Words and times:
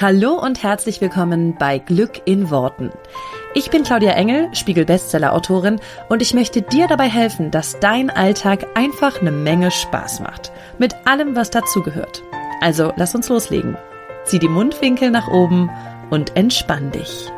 Hallo 0.00 0.34
und 0.34 0.62
herzlich 0.62 1.00
willkommen 1.00 1.56
bei 1.58 1.78
Glück 1.78 2.22
in 2.24 2.50
Worten. 2.50 2.92
Ich 3.52 3.68
bin 3.70 3.82
Claudia 3.82 4.12
Engel, 4.12 4.48
Spiegel-Bestseller-Autorin 4.54 5.80
und 6.08 6.22
ich 6.22 6.34
möchte 6.34 6.62
dir 6.62 6.86
dabei 6.86 7.08
helfen, 7.08 7.50
dass 7.50 7.80
dein 7.80 8.08
Alltag 8.08 8.64
einfach 8.76 9.20
eine 9.20 9.32
Menge 9.32 9.72
Spaß 9.72 10.20
macht. 10.20 10.52
Mit 10.78 10.94
allem, 11.04 11.34
was 11.34 11.50
dazugehört. 11.50 12.22
Also 12.60 12.92
lass 12.94 13.16
uns 13.16 13.28
loslegen. 13.28 13.76
Zieh 14.22 14.38
die 14.38 14.46
Mundwinkel 14.46 15.10
nach 15.10 15.26
oben 15.26 15.68
und 16.10 16.36
entspann 16.36 16.92
dich. 16.92 17.28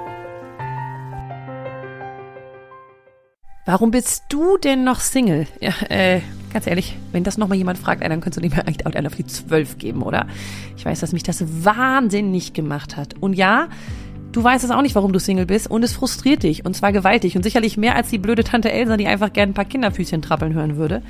Warum 3.64 3.90
bist 3.90 4.24
du 4.28 4.58
denn 4.58 4.84
noch 4.84 5.00
Single? 5.00 5.46
Ja, 5.60 5.72
äh, 5.88 6.20
ganz 6.52 6.66
ehrlich, 6.66 6.96
wenn 7.12 7.24
das 7.24 7.38
nochmal 7.38 7.58
jemand 7.58 7.78
fragt, 7.78 8.02
dann 8.02 8.20
könntest 8.20 8.36
du 8.36 8.40
dem 8.40 8.52
eigentlich 8.52 8.86
auch 8.86 8.92
einen 8.92 9.06
auf 9.06 9.16
die 9.16 9.26
zwölf 9.26 9.78
geben, 9.78 10.02
oder? 10.02 10.26
Ich 10.76 10.84
weiß, 10.84 11.00
dass 11.00 11.12
mich 11.12 11.22
das 11.22 11.44
wahnsinnig 11.64 12.52
gemacht 12.52 12.96
hat. 12.96 13.14
Und 13.20 13.34
ja, 13.34 13.68
du 14.32 14.42
weißt 14.42 14.64
es 14.64 14.70
auch 14.70 14.82
nicht, 14.82 14.94
warum 14.94 15.12
du 15.12 15.18
Single 15.18 15.46
bist 15.46 15.70
und 15.70 15.82
es 15.82 15.92
frustriert 15.92 16.42
dich 16.42 16.64
und 16.64 16.74
zwar 16.74 16.92
gewaltig 16.92 17.36
und 17.36 17.42
sicherlich 17.42 17.76
mehr 17.76 17.96
als 17.96 18.08
die 18.08 18.18
blöde 18.18 18.44
Tante 18.44 18.70
Elsa, 18.70 18.96
die 18.96 19.06
einfach 19.06 19.32
gerne 19.32 19.52
ein 19.52 19.54
paar 19.54 19.64
Kinderfüßchen 19.64 20.22
trappeln 20.22 20.54
hören 20.54 20.76
würde. 20.76 21.02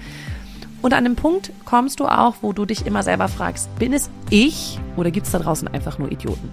Und 0.83 0.95
an 0.95 1.05
dem 1.05 1.17
Punkt 1.17 1.53
kommst 1.65 2.01
du 2.01 2.07
auch, 2.07 2.37
wo 2.41 2.53
du 2.53 2.65
dich 2.65 2.87
immer 2.87 3.03
selber 3.03 3.29
fragst, 3.29 3.75
bin 3.79 3.93
es 3.93 4.11
ich 4.31 4.79
oder 4.97 5.11
gibt 5.11 5.27
es 5.27 5.33
da 5.33 5.39
draußen 5.39 5.69
einfach 5.69 5.99
nur 5.99 6.11
Idioten? 6.11 6.51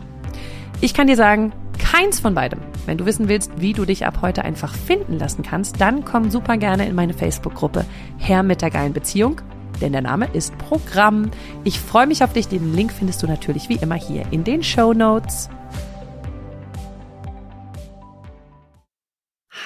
Ich 0.81 0.93
kann 0.93 1.07
dir 1.07 1.15
sagen, 1.15 1.53
keins 1.97 2.19
von 2.19 2.35
beidem. 2.35 2.59
Wenn 2.85 2.99
du 2.99 3.07
wissen 3.07 3.27
willst, 3.27 3.51
wie 3.59 3.73
du 3.73 3.83
dich 3.83 4.05
ab 4.05 4.19
heute 4.21 4.43
einfach 4.43 4.75
finden 4.75 5.17
lassen 5.17 5.41
kannst, 5.41 5.81
dann 5.81 6.05
komm 6.05 6.29
super 6.29 6.57
gerne 6.57 6.87
in 6.87 6.93
meine 6.93 7.13
Facebook-Gruppe 7.13 7.85
Herr 8.19 8.43
mit 8.43 8.61
der 8.61 8.69
geilen 8.69 8.93
Beziehung, 8.93 9.41
denn 9.81 9.93
der 9.93 10.03
Name 10.03 10.27
ist 10.33 10.55
Programm. 10.59 11.31
Ich 11.63 11.79
freue 11.79 12.05
mich 12.05 12.23
auf 12.23 12.33
dich. 12.33 12.47
Den 12.47 12.75
Link 12.75 12.91
findest 12.91 13.23
du 13.23 13.27
natürlich 13.27 13.67
wie 13.69 13.77
immer 13.77 13.95
hier 13.95 14.25
in 14.29 14.43
den 14.43 14.61
Show 14.61 14.93
Notes. 14.93 15.49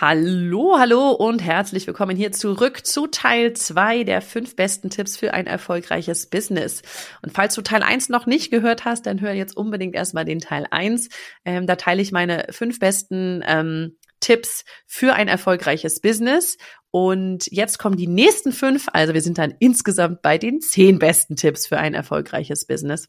Hallo, 0.01 0.77
hallo 0.79 1.11
und 1.11 1.43
herzlich 1.43 1.85
willkommen 1.85 2.17
hier 2.17 2.31
zurück 2.31 2.87
zu 2.87 3.05
Teil 3.05 3.53
2 3.53 4.03
der 4.03 4.23
fünf 4.23 4.55
besten 4.55 4.89
Tipps 4.89 5.15
für 5.15 5.35
ein 5.35 5.45
erfolgreiches 5.45 6.27
Business. 6.27 6.81
Und 7.21 7.33
falls 7.33 7.53
du 7.53 7.61
Teil 7.61 7.83
1 7.83 8.09
noch 8.09 8.25
nicht 8.25 8.49
gehört 8.49 8.83
hast, 8.83 9.05
dann 9.05 9.21
hör 9.21 9.31
jetzt 9.31 9.55
unbedingt 9.55 9.93
erstmal 9.93 10.25
den 10.25 10.39
Teil 10.39 10.65
1. 10.71 11.09
Ähm, 11.45 11.67
da 11.67 11.75
teile 11.75 12.01
ich 12.01 12.11
meine 12.11 12.47
fünf 12.49 12.79
besten 12.79 13.43
ähm, 13.45 13.95
Tipps 14.21 14.65
für 14.87 15.13
ein 15.13 15.27
erfolgreiches 15.27 16.01
Business. 16.01 16.57
Und 16.89 17.45
jetzt 17.51 17.77
kommen 17.77 17.95
die 17.95 18.07
nächsten 18.07 18.53
fünf. 18.53 18.87
Also 18.93 19.13
wir 19.13 19.21
sind 19.21 19.37
dann 19.37 19.53
insgesamt 19.59 20.23
bei 20.23 20.39
den 20.39 20.61
zehn 20.61 20.97
besten 20.97 21.35
Tipps 21.35 21.67
für 21.67 21.77
ein 21.77 21.93
erfolgreiches 21.93 22.65
Business. 22.65 23.07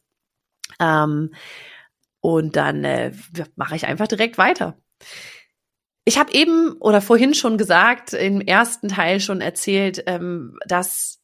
Ähm, 0.78 1.32
und 2.20 2.56
dann 2.56 2.84
äh, 2.84 3.12
mache 3.56 3.76
ich 3.76 3.86
einfach 3.86 4.08
direkt 4.08 4.36
weiter. 4.36 4.76
Ich 6.04 6.18
habe 6.18 6.32
eben 6.32 6.72
oder 6.80 7.00
vorhin 7.00 7.34
schon 7.34 7.58
gesagt, 7.58 8.12
im 8.12 8.40
ersten 8.40 8.88
Teil 8.88 9.20
schon 9.20 9.40
erzählt, 9.40 10.02
ähm, 10.06 10.58
dass 10.66 11.22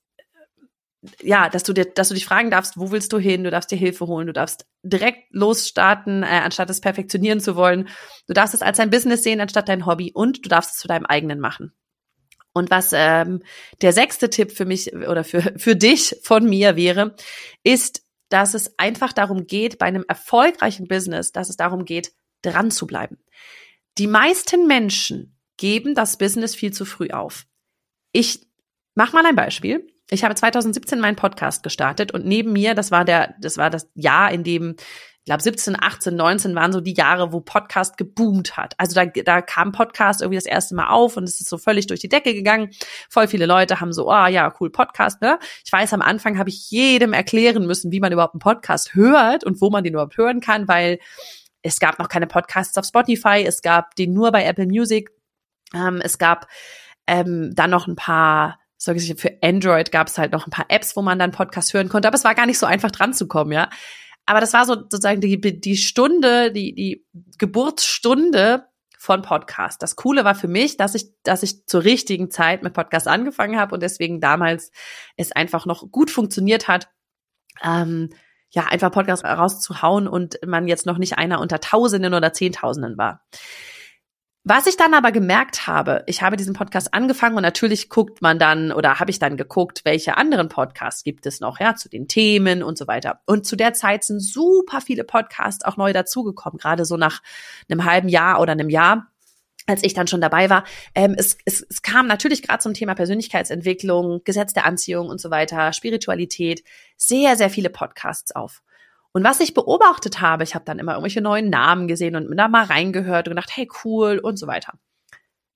ja, 1.23 1.49
dass 1.49 1.63
du 1.63 1.73
dir, 1.73 1.85
dass 1.85 2.09
du 2.09 2.15
dich 2.15 2.27
fragen 2.27 2.51
darfst, 2.51 2.77
wo 2.77 2.91
willst 2.91 3.13
du 3.13 3.19
hin? 3.19 3.45
Du 3.45 3.51
darfst 3.51 3.71
dir 3.71 3.77
Hilfe 3.77 4.07
holen, 4.07 4.27
du 4.27 4.33
darfst 4.33 4.67
direkt 4.83 5.33
losstarten, 5.33 6.23
äh, 6.23 6.27
anstatt 6.27 6.71
es 6.71 6.81
perfektionieren 6.81 7.41
zu 7.41 7.55
wollen. 7.55 7.89
Du 8.27 8.35
darfst 8.35 8.55
es 8.55 8.63
als 8.63 8.81
ein 8.81 8.91
Business 8.91 9.23
sehen, 9.23 9.41
anstatt 9.41 9.69
dein 9.69 9.87
Hobby 9.87 10.13
und 10.13 10.45
du 10.45 10.49
darfst 10.49 10.73
es 10.73 10.79
zu 10.79 10.89
deinem 10.89 11.07
eigenen 11.07 11.39
machen. 11.39 11.73
Und 12.53 12.71
was 12.71 12.91
ähm, 12.93 13.43
der 13.83 13.93
sechste 13.93 14.31
Tipp 14.31 14.51
für 14.51 14.65
mich 14.65 14.93
oder 14.93 15.23
für, 15.23 15.55
für 15.57 15.77
dich 15.77 16.17
von 16.23 16.45
mir 16.45 16.75
wäre, 16.75 17.15
ist, 17.63 18.03
dass 18.29 18.55
es 18.55 18.79
einfach 18.79 19.13
darum 19.13 19.47
geht, 19.47 19.79
bei 19.79 19.87
einem 19.87 20.05
erfolgreichen 20.09 20.89
Business, 20.89 21.31
dass 21.31 21.49
es 21.49 21.57
darum 21.57 21.85
geht, 21.85 22.13
dran 22.43 22.71
zu 22.71 22.87
bleiben. 22.87 23.19
Die 23.99 24.07
meisten 24.07 24.69
Menschen 24.69 25.37
geben 25.57 25.97
das 25.97 26.19
Business 26.19 26.55
viel 26.55 26.73
zu 26.73 26.85
früh 26.85 27.11
auf. 27.11 27.47
Ich 28.13 28.47
mach 28.95 29.13
mal 29.13 29.27
ein 29.27 29.35
Beispiel. 29.35 29.89
Ich 30.09 30.23
habe 30.23 30.37
2017 30.37 31.01
meinen 31.01 31.17
Podcast 31.17 31.65
gestartet 31.65 32.13
und 32.13 32.25
neben 32.25 32.53
mir, 32.53 32.75
das 32.75 32.93
war 32.93 33.05
der, 33.05 33.35
das 33.41 33.59
war 33.59 33.71
das 33.71 33.91
Jahr, 33.95 34.31
in 34.31 34.45
dem, 34.45 34.77
ich 34.79 35.25
glaube 35.25 35.43
17, 35.43 35.77
18, 35.79 36.15
19 36.15 36.55
waren 36.55 36.73
so 36.73 36.81
die 36.81 36.95
Jahre, 36.95 37.33
wo 37.33 37.41
Podcast 37.41 37.99
geboomt 37.99 38.57
hat. 38.57 38.75
Also 38.79 38.95
da, 38.95 39.05
da 39.05 39.43
kam 39.43 39.73
Podcast 39.73 40.23
irgendwie 40.23 40.39
das 40.39 40.47
erste 40.47 40.77
Mal 40.77 40.89
auf 40.89 41.17
und 41.17 41.25
es 41.25 41.41
ist 41.41 41.49
so 41.49 41.59
völlig 41.59 41.89
durch 41.89 42.01
die 42.01 42.09
Decke 42.09 42.33
gegangen. 42.35 42.71
Voll 43.11 43.27
viele 43.27 43.47
Leute 43.47 43.81
haben 43.81 43.93
so, 43.93 44.09
oh 44.09 44.27
ja, 44.27 44.55
cool 44.61 44.71
Podcast, 44.71 45.21
ne? 45.21 45.41
Ich 45.65 45.73
weiß, 45.73 45.93
am 45.93 46.03
Anfang 46.03 46.39
habe 46.39 46.51
ich 46.51 46.71
jedem 46.71 47.13
erklären 47.13 47.67
müssen, 47.67 47.91
wie 47.91 48.01
man 48.01 48.13
überhaupt 48.13 48.35
einen 48.35 48.41
Podcast 48.41 48.95
hört 48.95 49.43
und 49.43 49.61
wo 49.61 49.71
man 49.71 49.83
den 49.83 49.95
überhaupt 49.95 50.17
hören 50.17 50.41
kann, 50.41 50.69
weil 50.69 51.01
es 51.63 51.81
gab 51.81 51.99
noch 51.99 52.09
keine 52.09 52.27
Podcasts 52.27 52.77
auf 52.79 52.87
Spotify, 52.87 53.45
es 53.47 53.63
gab 53.63 53.95
den 53.97 54.13
nur 54.13 54.33
bei 54.33 54.45
Apple 54.45 54.67
Music, 54.67 55.11
ähm, 55.75 56.01
es 56.03 56.19
gab 56.19 56.47
ähm, 57.07 57.55
dann 57.55 57.71
noch 57.71 57.87
ein 57.87 57.97
paar, 57.97 58.61
sag 58.77 58.97
ich, 58.97 59.15
für 59.21 59.39
Android 59.43 59.91
gab 59.91 60.09
es 60.09 60.19
halt 60.19 60.33
noch 60.33 60.47
ein 60.47 60.51
paar 60.51 60.67
Apps, 60.69 60.97
wo 60.97 61.03
man 61.03 61.19
dann 61.19 61.33
Podcasts 61.33 61.73
hören 61.75 61.89
konnte, 61.89 62.09
aber 62.09 62.17
es 62.17 62.25
war 62.25 62.35
gar 62.35 62.47
nicht 62.47 62.59
so 62.59 62.67
einfach 62.67 62.91
dran 62.91 63.13
zu 63.13 63.27
kommen, 63.27 63.53
ja. 63.53 63.69
Aber 64.27 64.41
das 64.41 64.53
war 64.53 64.67
so 64.67 64.75
sozusagen 64.75 65.23
die, 65.23 65.41
die 65.41 65.77
Stunde, 65.79 66.53
die, 66.53 66.75
die 66.75 67.07
Geburtsstunde 67.39 68.67
von 68.99 69.23
Podcast. 69.23 69.83
Das 69.83 69.97
Coole 69.97 70.25
war 70.25 70.35
für 70.35 70.49
mich, 70.49 70.77
dass 70.77 70.95
ich, 70.95 71.07
dass 71.23 71.43
ich 71.43 71.65
zur 71.67 71.85
richtigen 71.85 72.31
Zeit 72.31 72.63
mit 72.63 72.75
Podcast 72.75 73.09
angefangen 73.09 73.59
habe 73.59 73.75
und 73.75 73.83
deswegen 73.83 74.21
damals 74.21 74.71
es 75.17 75.33
einfach 75.33 75.65
noch 75.65 75.91
gut 75.91 76.11
funktioniert 76.11 76.69
hat. 76.69 76.91
Ähm, 77.65 78.11
ja, 78.51 78.65
einfach 78.65 78.91
Podcast 78.91 79.25
rauszuhauen 79.25 80.09
und 80.09 80.39
man 80.47 80.69
jetzt 80.69 80.87
noch 80.87 80.99
nicht 80.99 81.19
einer 81.19 81.41
unter 81.41 81.61
Tausenden 81.61 82.15
oder 82.15 82.33
Zehntausenden 82.33 82.97
war. 82.97 83.23
Was 84.51 84.67
ich 84.67 84.79
dann 84.79 84.95
aber 84.95 85.13
gemerkt 85.13 85.67
habe, 85.67 86.05
ich 86.07 86.23
habe 86.23 86.39
diesen 86.39 86.55
Podcast 86.55 86.95
angefangen 86.95 87.37
und 87.37 87.43
natürlich 87.43 87.91
guckt 87.91 88.23
man 88.23 88.39
dann 88.39 88.73
oder 88.73 88.99
habe 88.99 89.11
ich 89.11 89.19
dann 89.19 89.37
geguckt, 89.37 89.83
welche 89.85 90.17
anderen 90.17 90.49
Podcasts 90.49 91.05
gibt 91.05 91.27
es 91.27 91.41
noch, 91.41 91.61
ja, 91.61 91.75
zu 91.75 91.91
den 91.91 92.09
Themen 92.09 92.63
und 92.63 92.79
so 92.79 92.87
weiter. 92.87 93.21
Und 93.27 93.45
zu 93.45 93.57
der 93.57 93.75
Zeit 93.75 94.05
sind 94.05 94.21
super 94.21 94.81
viele 94.81 95.05
Podcasts 95.05 95.67
auch 95.67 95.77
neu 95.77 95.93
dazugekommen, 95.93 96.59
gerade 96.59 96.87
so 96.87 96.97
nach 96.97 97.21
einem 97.69 97.85
halben 97.85 98.09
Jahr 98.09 98.41
oder 98.41 98.53
einem 98.53 98.71
Jahr 98.71 99.09
als 99.69 99.85
ich 99.85 99.95
dann 99.95 100.07
schon 100.07 100.21
dabei 100.21 100.51
war. 100.51 100.65
Ähm, 100.95 101.15
es, 101.17 101.37
es, 101.45 101.65
es 101.69 101.83
kam 101.83 102.07
natürlich 102.07 102.43
gerade 102.43 102.61
zum 102.61 102.75
Thema 102.75 102.95
Persönlichkeitsentwicklung, 102.95 104.23
Gesetz 104.25 104.55
der 104.55 104.65
Anziehung 104.65 105.09
und 105.09 105.21
so 105.21 105.31
weiter, 105.31 105.73
Spiritualität, 105.73 106.65
sehr, 106.97 107.37
sehr 107.37 107.51
viele 107.51 107.71
Podcasts 107.71 108.35
auf. 108.35 108.63
Und 109.13 109.25
was 109.25 109.41
ich 109.41 109.55
beobachtet 109.55 110.21
habe, 110.21 110.43
ich 110.43 110.55
habe 110.55 110.65
dann 110.65 110.79
immer 110.79 110.93
irgendwelche 110.93 111.21
neuen 111.21 111.51
Namen 111.51 111.87
gesehen 111.87 112.17
und 112.17 112.35
da 112.37 112.49
mal 112.49 112.65
reingehört 112.65 113.29
und 113.29 113.37
gedacht, 113.37 113.51
hey, 113.55 113.69
cool 113.85 114.19
und 114.19 114.39
so 114.39 114.47
weiter. 114.47 114.73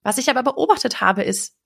Was 0.02 0.18
ich 0.18 0.28
aber 0.28 0.42
beobachtet 0.42 1.00
habe, 1.00 1.22
ist, 1.22 1.56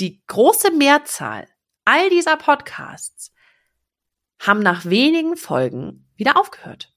die 0.00 0.22
große 0.26 0.72
Mehrzahl 0.72 1.46
all 1.84 2.10
dieser 2.10 2.36
Podcasts 2.36 3.32
haben 4.40 4.60
nach 4.60 4.84
wenigen 4.86 5.36
Folgen 5.36 6.08
wieder 6.16 6.38
aufgehört 6.38 6.92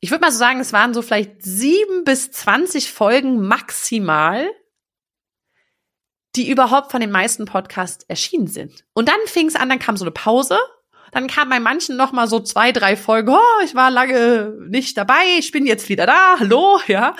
ich 0.00 0.10
würde 0.10 0.22
mal 0.22 0.32
so 0.32 0.38
sagen, 0.38 0.60
es 0.60 0.72
waren 0.72 0.94
so 0.94 1.02
vielleicht 1.02 1.42
sieben 1.42 2.04
bis 2.04 2.30
zwanzig 2.30 2.92
Folgen 2.92 3.40
maximal, 3.40 4.50
die 6.36 6.50
überhaupt 6.50 6.90
von 6.90 7.00
den 7.00 7.10
meisten 7.10 7.44
Podcasts 7.44 8.04
erschienen 8.08 8.46
sind. 8.46 8.84
Und 8.94 9.08
dann 9.08 9.20
fing 9.26 9.46
es 9.46 9.56
an, 9.56 9.68
dann 9.68 9.78
kam 9.78 9.96
so 9.96 10.04
eine 10.04 10.12
Pause. 10.12 10.58
Dann 11.12 11.26
kam 11.26 11.48
bei 11.50 11.58
manchen 11.58 11.96
noch 11.96 12.12
mal 12.12 12.28
so 12.28 12.38
zwei, 12.38 12.70
drei 12.70 12.96
Folgen. 12.96 13.30
Oh, 13.30 13.64
ich 13.64 13.74
war 13.74 13.90
lange 13.90 14.56
nicht 14.68 14.96
dabei. 14.96 15.24
Ich 15.38 15.50
bin 15.50 15.66
jetzt 15.66 15.88
wieder 15.88 16.06
da. 16.06 16.36
Hallo, 16.38 16.78
ja. 16.86 17.16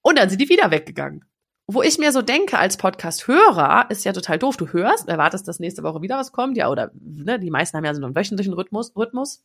Und 0.00 0.18
dann 0.18 0.30
sind 0.30 0.40
die 0.40 0.48
wieder 0.48 0.70
weggegangen. 0.70 1.26
Wo 1.66 1.82
ich 1.82 1.98
mir 1.98 2.10
so 2.10 2.22
denke, 2.22 2.58
als 2.58 2.78
Podcast-Hörer, 2.78 3.90
ist 3.90 4.04
ja 4.04 4.14
total 4.14 4.38
doof. 4.38 4.56
Du 4.56 4.68
hörst, 4.68 5.08
erwartest, 5.08 5.46
dass 5.46 5.60
nächste 5.60 5.82
Woche 5.82 6.00
wieder 6.00 6.16
was 6.16 6.32
kommt. 6.32 6.56
Ja, 6.56 6.70
oder 6.70 6.90
ne, 6.94 7.38
die 7.38 7.50
meisten 7.50 7.76
haben 7.76 7.84
ja 7.84 7.94
so 7.94 8.02
einen 8.02 8.16
wöchentlichen 8.16 8.54
Rhythmus. 8.54 8.96
Rhythmus. 8.96 9.42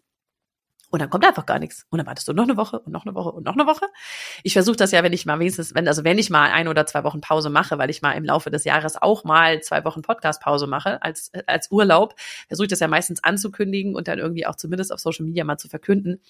Und 0.91 0.99
dann 1.01 1.09
kommt 1.09 1.25
einfach 1.25 1.45
gar 1.45 1.59
nichts. 1.59 1.85
Und 1.89 1.99
dann 1.99 2.07
wartest 2.07 2.27
du 2.27 2.33
noch 2.33 2.45
eine 2.45 2.57
Woche 2.57 2.79
und 2.79 2.91
noch 2.91 3.05
eine 3.05 3.13
Woche 3.13 3.29
und 3.29 3.45
noch 3.45 3.53
eine 3.53 3.67
Woche. 3.67 3.85
Ich 4.43 4.53
versuche 4.53 4.75
das 4.75 4.91
ja, 4.91 5.03
wenn 5.03 5.13
ich 5.13 5.25
mal 5.25 5.39
wenigstens, 5.39 5.75
wenn, 5.75 5.87
also 5.87 6.03
wenn 6.03 6.17
ich 6.17 6.31
mal 6.31 6.49
ein 6.49 6.67
oder 6.67 6.85
zwei 6.87 7.03
Wochen 7.03 7.21
Pause 7.21 7.51
mache, 7.51 7.77
weil 7.77 7.91
ich 7.91 8.01
mal 8.01 8.13
im 8.13 8.25
Laufe 8.25 8.49
des 8.49 8.63
Jahres 8.63 8.99
auch 8.99 9.23
mal 9.23 9.61
zwei 9.61 9.85
Wochen 9.85 10.01
Podcast-Pause 10.01 10.65
mache 10.65 11.01
als, 11.03 11.31
als 11.45 11.69
Urlaub, 11.69 12.15
versuche 12.47 12.65
ich 12.65 12.69
das 12.71 12.79
ja 12.79 12.87
meistens 12.87 13.23
anzukündigen 13.23 13.95
und 13.95 14.07
dann 14.07 14.17
irgendwie 14.17 14.47
auch 14.47 14.55
zumindest 14.55 14.91
auf 14.91 14.99
Social 14.99 15.25
Media 15.25 15.43
mal 15.43 15.57
zu 15.57 15.69
verkünden. 15.69 16.21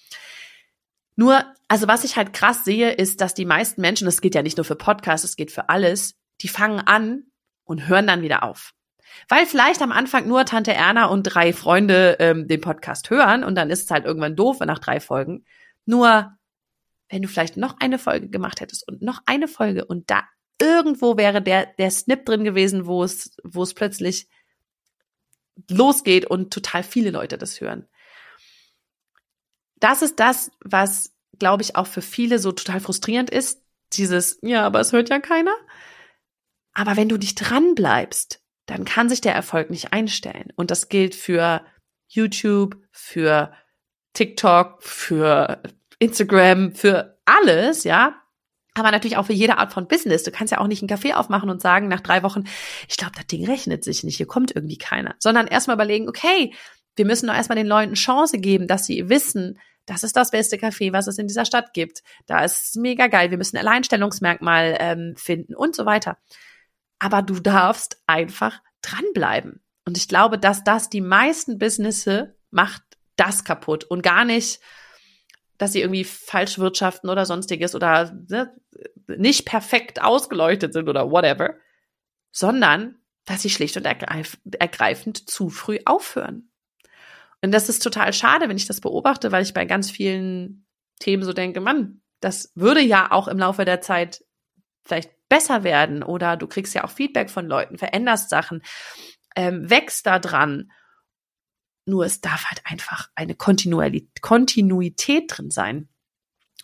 Nur, 1.16 1.44
also 1.68 1.88
was 1.88 2.04
ich 2.04 2.18
halt 2.18 2.34
krass 2.34 2.66
sehe, 2.66 2.92
ist, 2.92 3.22
dass 3.22 3.34
die 3.34 3.46
meisten 3.46 3.82
Menschen, 3.82 4.06
das 4.06 4.22
geht 4.22 4.36
ja 4.36 4.42
nicht 4.42 4.58
nur 4.58 4.66
für 4.66 4.76
Podcasts, 4.76 5.26
es 5.26 5.36
geht 5.36 5.52
für 5.52 5.70
alles, 5.70 6.16
die 6.42 6.48
fangen 6.48 6.80
an 6.80 7.24
und 7.64 7.88
hören 7.88 8.08
dann 8.08 8.22
wieder 8.22 8.44
auf. 8.44 8.74
Weil 9.28 9.46
vielleicht 9.46 9.82
am 9.82 9.92
Anfang 9.92 10.28
nur 10.28 10.46
Tante 10.46 10.74
Erna 10.74 11.06
und 11.06 11.24
drei 11.24 11.54
Freunde 11.54 12.18
ähm, 12.20 12.48
den 12.48 12.62
Podcast 12.62 13.10
hören 13.10 13.44
und 13.44 13.56
dann 13.56 13.70
ist 13.70 13.84
es 13.84 13.92
halt 13.92 14.06
irgendwann 14.06 14.36
doof 14.36 14.60
nach 14.62 14.80
drei 14.80 15.00
Folgen. 15.00 15.46
Nur, 15.86 16.32
wenn 17.10 17.22
du 17.22 17.28
vielleicht 17.28 17.58
noch 17.58 17.76
eine 17.80 18.00
Folge 18.00 18.30
gemacht 18.30 18.62
hättest 18.62 18.88
und 18.88 19.02
noch 19.02 19.22
eine 19.26 19.48
Folge 19.48 19.86
und 19.86 20.10
da 20.10 20.24
irgendwo 20.62 21.18
wäre 21.18 21.42
der, 21.42 21.68
der 21.78 21.92
Snip 21.92 22.26
drin 22.26 22.44
gewesen, 22.44 22.86
wo 22.86 23.04
es, 23.04 23.38
wo 23.44 23.64
es 23.64 23.74
plötzlich 23.74 24.28
losgeht 25.70 26.26
und 26.26 26.54
total 26.54 26.84
viele 26.84 27.12
Leute 27.12 27.38
das 27.38 27.60
hören. 27.62 27.88
das 29.80 30.02
ist 30.02 30.20
das, 30.20 30.52
was, 30.62 31.14
glaube 31.38 31.64
ich, 31.64 31.76
auch 31.76 31.88
für 31.88 32.02
viele 32.02 32.40
so 32.40 32.52
total 32.52 32.80
frustrierend 32.82 33.30
ist. 33.30 33.64
Dieses, 33.94 34.40
ja, 34.42 34.66
aber 34.66 34.82
es 34.82 34.92
hört 34.92 35.10
ja 35.10 35.20
keiner. 35.20 35.56
Aber 36.74 36.98
wenn 36.98 37.10
du 37.10 37.18
nicht 37.18 37.36
dran 37.36 37.76
bleibst, 37.76 38.42
dann 38.70 38.86
kann 38.86 39.10
sich 39.10 39.22
der 39.22 39.34
Erfolg 39.34 39.70
nicht 39.70 39.94
einstellen. 39.94 40.54
Und 40.56 40.72
das 40.72 40.90
gilt 40.90 41.16
für 41.16 41.66
YouTube, 42.08 42.78
für 42.92 43.52
TikTok, 44.14 44.84
für 44.84 45.62
Instagram, 46.00 46.74
für 46.74 47.20
alles, 47.26 47.84
ja. 47.84 48.16
Aber 48.76 48.92
natürlich 48.92 49.18
auch 49.18 49.26
für 49.26 49.34
jede 49.34 49.58
Art 49.58 49.74
von 49.74 49.88
Business. 49.88 50.24
Du 50.24 50.32
kannst 50.32 50.52
ja 50.52 50.60
auch 50.60 50.68
nicht 50.68 50.82
einen 50.82 50.90
Café 50.90 51.14
aufmachen 51.14 51.50
und 51.50 51.62
sagen 51.62 51.88
nach 51.88 52.02
drei 52.02 52.24
Wochen, 52.24 52.44
ich 52.88 52.98
glaube, 52.98 53.14
das 53.16 53.28
Ding 53.28 53.46
rechnet 53.46 53.84
sich 53.84 54.04
nicht, 54.04 54.18
hier 54.18 54.28
kommt 54.28 54.56
irgendwie 54.56 54.78
keiner. 54.78 55.16
Sondern 55.20 55.48
erstmal 55.48 55.76
überlegen, 55.76 56.08
okay, 56.08 56.54
wir 56.96 57.06
müssen 57.06 57.28
doch 57.28 57.36
erstmal 57.36 57.58
den 57.58 57.68
Leuten 57.68 57.96
Chance 57.96 58.38
geben, 58.38 58.68
dass 58.68 58.86
sie 58.86 59.10
wissen, 59.10 59.60
das 59.86 60.04
ist 60.04 60.16
das 60.16 60.30
beste 60.30 60.58
Café, 60.58 60.94
was 60.94 61.08
es 61.08 61.18
in 61.18 61.28
dieser 61.28 61.46
Stadt 61.46 61.74
gibt. 61.74 62.04
Da 62.28 62.44
ist 62.44 62.70
es 62.70 62.76
mega 62.76 63.08
geil. 63.08 63.32
Wir 63.32 63.40
müssen 63.40 63.58
ein 63.58 63.66
Alleinstellungsmerkmal 63.66 64.78
ähm, 64.80 65.16
finden 65.18 65.56
und 65.56 65.76
so 65.76 65.86
weiter. 65.88 66.18
Aber 67.00 67.22
du 67.22 67.40
darfst 67.40 68.02
einfach 68.08 68.62
dranbleiben. 68.82 69.62
Und 69.86 69.98
ich 69.98 70.08
glaube, 70.08 70.38
dass 70.38 70.64
das 70.64 70.90
die 70.90 71.02
meisten 71.02 71.58
Businesse 71.58 72.36
macht 72.52 72.84
das 73.16 73.44
kaputt 73.44 73.84
und 73.86 74.02
gar 74.02 74.26
nicht, 74.26 74.60
dass 75.58 75.74
sie 75.74 75.82
irgendwie 75.82 76.06
falsch 76.06 76.58
wirtschaften 76.58 77.10
oder 77.10 77.26
sonstiges 77.26 77.76
oder 77.76 78.18
ne, 78.30 78.56
nicht 79.08 79.46
perfekt 79.46 80.02
ausgeleuchtet 80.02 80.74
sind 80.74 80.88
oder 80.88 81.12
whatever, 81.12 81.56
sondern 82.32 82.96
dass 83.26 83.42
sie 83.42 83.50
schlicht 83.50 83.76
und 83.78 83.86
ergreif 83.86 84.38
ergreifend 84.58 85.30
zu 85.30 85.50
früh 85.50 85.80
aufhören. 85.86 86.50
Und 87.42 87.52
das 87.52 87.70
ist 87.70 87.84
total 87.84 88.14
schade, 88.14 88.50
wenn 88.50 88.58
ich 88.58 88.68
das 88.68 88.82
beobachte, 88.82 89.32
weil 89.32 89.44
ich 89.44 89.54
bei 89.54 89.66
ganz 89.66 89.92
vielen 89.92 90.66
Themen 91.00 91.24
so 91.24 91.34
denke, 91.34 91.62
Mann, 91.62 92.02
das 92.20 92.52
würde 92.56 92.82
ja 92.82 93.12
auch 93.12 93.28
im 93.28 93.38
Laufe 93.38 93.66
der 93.66 93.82
Zeit 93.82 94.24
vielleicht 94.84 95.12
besser 95.30 95.64
werden 95.64 96.04
oder 96.04 96.36
du 96.36 96.48
kriegst 96.48 96.74
ja 96.74 96.84
auch 96.84 96.90
Feedback 96.90 97.30
von 97.30 97.48
Leuten, 97.48 97.78
veränderst 97.78 98.30
Sachen, 98.30 98.62
ähm, 99.36 99.70
wächst 99.70 100.06
da 100.06 100.20
dran. 100.20 100.72
Nur 101.86 102.06
es 102.06 102.22
darf 102.22 102.46
halt 102.46 102.62
einfach 102.66 103.10
eine 103.16 103.36
Kontinuität 103.36 105.24
drin 105.28 105.50
sein. 105.50 105.88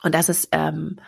Und 0.04 0.14
das 0.14 0.30
ist 0.30 0.50
ähm, 0.52 1.00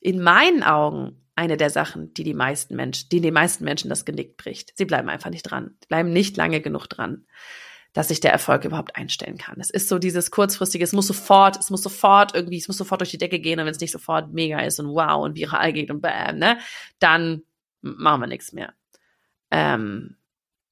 in 0.00 0.20
meinen 0.20 0.62
Augen 0.62 1.22
eine 1.34 1.56
der 1.56 1.70
Sachen, 1.70 2.12
die 2.14 2.24
die 2.24 2.34
meisten 2.34 2.76
Menschen, 2.76 3.08
die 3.10 3.20
den 3.20 3.34
meisten 3.34 3.64
Menschen 3.64 3.90
das 3.90 4.04
Genick 4.04 4.36
bricht. 4.36 4.72
Sie 4.76 4.86
bleiben 4.86 5.08
einfach 5.08 5.30
nicht 5.30 5.42
dran. 5.42 5.76
Bleiben 5.88 6.12
nicht 6.12 6.36
lange 6.36 6.60
genug 6.60 6.86
dran, 6.86 7.26
dass 7.96 8.08
sich 8.08 8.20
der 8.20 8.30
Erfolg 8.30 8.66
überhaupt 8.66 8.94
einstellen 8.94 9.38
kann. 9.38 9.58
Es 9.58 9.70
ist 9.70 9.88
so 9.88 9.98
dieses 9.98 10.30
kurzfristige, 10.30 10.84
es 10.84 10.92
muss 10.92 11.06
sofort, 11.06 11.58
es 11.58 11.70
muss 11.70 11.82
sofort 11.82 12.34
irgendwie, 12.34 12.58
es 12.58 12.68
muss 12.68 12.76
sofort 12.76 13.00
durch 13.00 13.10
die 13.10 13.16
Decke 13.16 13.38
gehen 13.38 13.58
und 13.58 13.64
wenn 13.64 13.72
es 13.72 13.80
nicht 13.80 13.90
sofort 13.90 14.34
mega 14.34 14.60
ist 14.60 14.78
und 14.78 14.88
wow 14.88 15.24
und 15.24 15.34
viral 15.34 15.72
geht 15.72 15.90
und 15.90 16.02
bam, 16.02 16.36
ne, 16.36 16.58
dann 16.98 17.42
machen 17.80 18.20
wir 18.20 18.26
nichts 18.26 18.52
mehr. 18.52 18.74
Ähm, 19.50 20.18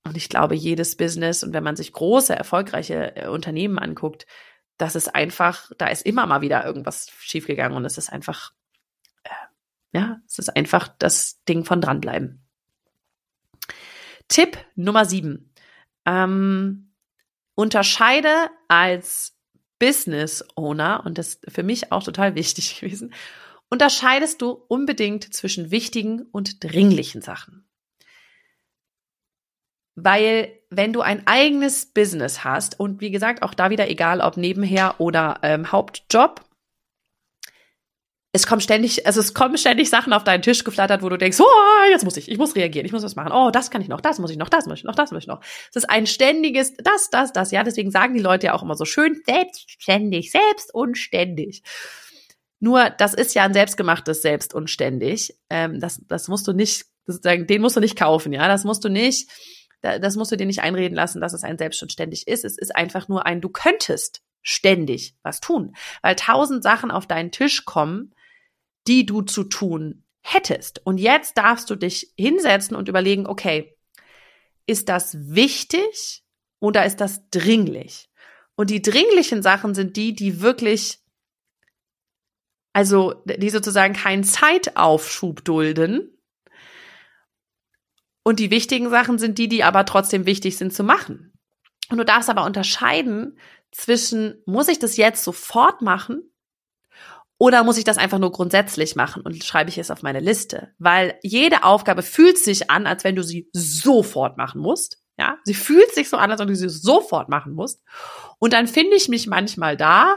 und 0.07 0.19
ich 0.19 0.29
glaube, 0.29 0.55
jedes 0.55 0.99
Business 0.99 1.43
und 1.43 1.55
wenn 1.55 1.65
man 1.65 1.77
sich 1.77 1.95
große, 1.95 2.37
erfolgreiche 2.37 3.17
äh, 3.17 3.29
Unternehmen 3.29 3.79
anguckt, 3.79 4.27
das 4.77 4.95
ist 4.95 5.15
einfach, 5.15 5.73
da 5.79 5.87
ist 5.87 6.05
immer 6.05 6.27
mal 6.27 6.43
wieder 6.43 6.63
irgendwas 6.67 7.11
schiefgegangen 7.21 7.75
und 7.75 7.87
es 7.87 7.97
ist 7.97 8.13
einfach, 8.13 8.53
äh, 9.23 9.31
ja, 9.93 10.21
es 10.27 10.39
ist 10.39 10.55
einfach 10.55 10.89
das 10.99 11.43
Ding 11.49 11.65
von 11.65 11.81
dranbleiben. 11.81 12.45
Tipp 14.29 14.59
Nummer 14.75 15.07
sieben. 15.07 15.55
Ähm, 16.05 16.91
unterscheide 17.55 18.51
als 18.69 19.37
Business 19.79 20.45
Owner, 20.57 21.03
und 21.05 21.19
das 21.19 21.35
ist 21.35 21.53
für 21.53 21.63
mich 21.63 21.93
auch 21.93 22.03
total 22.03 22.35
wichtig 22.35 22.81
gewesen, 22.81 23.13
unterscheidest 23.71 24.41
du 24.43 24.51
unbedingt 24.69 25.35
zwischen 25.35 25.71
wichtigen 25.71 26.23
und 26.23 26.63
dringlichen 26.63 27.23
Sachen. 27.23 27.67
Weil 29.97 30.59
wenn 30.71 30.93
du 30.93 31.03
ein 31.03 31.27
eigenes 31.27 31.87
Business 31.87 32.43
hast 32.43 32.81
und 32.81 33.01
wie 33.01 33.11
gesagt, 33.11 33.43
auch 33.43 33.55
da 33.55 33.71
wieder 33.71 33.89
egal, 33.89 34.21
ob 34.21 34.37
nebenher 34.37 35.01
oder 35.01 35.39
ähm, 35.43 35.71
Hauptjob, 35.71 36.44
es 38.35 38.49
kommt 38.49 38.65
ständig, 38.65 39.07
also 39.07 39.21
es 39.21 39.33
kommen 39.33 39.57
ständig 39.57 39.89
Sachen 39.89 40.13
auf 40.13 40.25
deinen 40.25 40.43
Tisch 40.43 40.65
geflattert, 40.65 41.03
wo 41.03 41.09
du 41.09 41.17
denkst, 41.17 41.39
oh, 41.41 41.91
jetzt 41.91 42.05
muss 42.05 42.17
ich, 42.17 42.29
ich 42.29 42.37
muss 42.37 42.57
reagieren, 42.57 42.85
ich 42.85 42.91
muss 42.91 43.05
was 43.05 43.15
machen. 43.15 43.31
Oh, 43.33 43.53
das 43.53 43.71
kann 43.71 43.81
ich 43.81 43.87
noch, 43.87 44.01
das 44.01 44.19
muss 44.19 44.33
ich 44.33 44.37
noch, 44.37 44.49
das 44.49 44.67
muss 44.67 44.79
ich 44.79 44.85
noch, 44.85 44.97
das 44.97 45.13
muss 45.13 45.23
ich 45.23 45.29
noch. 45.29 45.41
Es 45.71 45.77
ist 45.77 45.89
ein 45.89 46.09
ständiges, 46.09 46.75
das, 46.79 47.11
das, 47.11 47.33
das, 47.33 47.53
ja. 47.53 47.63
Deswegen 47.63 47.93
sagen 47.93 48.13
die 48.13 48.21
Leute 48.21 48.47
ja 48.47 48.55
auch 48.55 48.65
immer 48.65 48.75
so 48.75 48.85
schön, 48.85 49.23
selbstständig, 49.25 50.33
selbst 50.33 50.75
und 50.75 50.99
ständig. 50.99 51.63
Nur, 52.59 52.91
das 52.91 53.15
ist 53.15 53.37
ja 53.37 53.45
ein 53.45 53.55
selbstgemachtes 53.55 54.21
Selbst 54.21 54.53
und 54.53 54.69
ständig. 54.69 55.39
Ähm, 55.49 55.79
das, 55.79 56.01
das 56.09 56.27
musst 56.27 56.49
du 56.49 56.53
nicht, 56.53 56.87
den 57.07 57.63
musst 57.63 57.77
du 57.77 57.81
nicht 57.81 57.97
kaufen, 57.97 58.33
ja. 58.33 58.49
Das 58.49 58.65
musst 58.65 58.85
du 58.85 58.89
nicht 58.89 59.31
das 59.81 60.17
musst 60.17 60.33
du 60.33 60.37
dir 60.39 60.47
nicht 60.47 60.63
einreden 60.63 60.97
lassen, 60.97 61.21
dass 61.21 61.35
es 61.35 61.45
ein 61.45 61.59
selbstständig 61.59 62.27
ist. 62.27 62.47
Es 62.47 62.57
ist 62.57 62.75
einfach 62.75 63.07
nur 63.07 63.27
ein, 63.27 63.43
du 63.43 63.51
könntest 63.51 64.23
ständig 64.41 65.15
was 65.23 65.41
tun, 65.41 65.77
weil 66.01 66.17
tausend 66.17 66.63
Sachen 66.63 66.91
auf 66.91 67.07
deinen 67.07 67.33
Tisch 67.33 67.67
kommen, 67.67 68.15
die 68.87 69.07
du 69.07 69.23
zu 69.23 69.45
tun 69.45 70.05
hättest. 70.21 70.85
Und 70.85 70.99
jetzt 70.99 71.37
darfst 71.37 71.69
du 71.71 71.77
dich 71.77 72.13
hinsetzen 72.17 72.77
und 72.77 72.89
überlegen, 72.89 73.27
okay, 73.27 73.77
ist 74.67 74.89
das 74.89 75.17
wichtig 75.35 76.25
oder 76.61 76.85
ist 76.87 77.01
das 77.01 77.29
dringlich? 77.31 78.09
Und 78.57 78.71
die 78.71 78.83
dringlichen 78.83 79.43
Sachen 79.43 79.75
sind 79.75 79.97
die, 79.97 80.15
die 80.15 80.41
wirklich, 80.41 81.01
also 82.73 83.23
die 83.25 83.51
sozusagen 83.51 83.95
keinen 83.95 84.25
Zeitaufschub 84.25 85.45
dulden, 85.45 86.15
und 88.25 88.41
die 88.41 88.51
wichtigen 88.51 88.91
Sachen 88.91 89.19
sind 89.19 89.39
die, 89.39 89.49
die 89.49 89.63
aber 89.63 89.85
trotzdem 89.85 90.27
wichtig 90.27 90.57
sind 90.57 90.73
zu 90.73 90.83
machen. 90.83 91.33
Und 91.91 91.99
du 91.99 92.05
darfst 92.05 92.31
aber 92.31 92.45
unterscheiden 92.45 93.39
zwischen, 93.71 94.43
muss 94.47 94.69
ich 94.69 94.79
das 94.79 94.97
jetzt 94.97 95.23
sofort 95.23 95.83
machen 95.83 96.23
oder 97.39 97.65
muss 97.65 97.79
ich 97.79 97.85
das 97.85 97.99
einfach 97.99 98.19
nur 98.19 98.33
grundsätzlich 98.33 98.97
machen 98.97 99.23
und 99.23 99.43
schreibe 99.43 99.71
ich 99.71 99.79
es 99.79 99.91
auf 99.91 100.03
meine 100.03 100.21
Liste? 100.21 100.73
Weil 100.79 101.19
jede 101.23 101.65
Aufgabe 101.65 102.03
fühlt 102.03 102.39
sich 102.39 102.71
an, 102.71 102.87
als 102.87 103.05
wenn 103.05 103.17
du 103.17 103.23
sie 103.23 103.49
sofort 103.53 104.37
machen 104.37 104.61
musst. 104.61 104.99
Ja, 105.17 105.39
sie 105.45 105.55
fühlt 105.55 105.95
sich 105.95 106.09
so 106.09 106.17
an, 106.17 106.31
als 106.31 106.41
wenn 106.41 106.49
du 106.49 106.57
sie 106.57 106.69
sofort 106.69 107.29
machen 107.29 107.55
musst. 107.55 107.83
Und 108.39 108.53
dann 108.53 108.67
finde 108.67 108.97
ich 108.97 109.09
mich 109.09 109.27
manchmal 109.27 109.77
da 109.77 110.17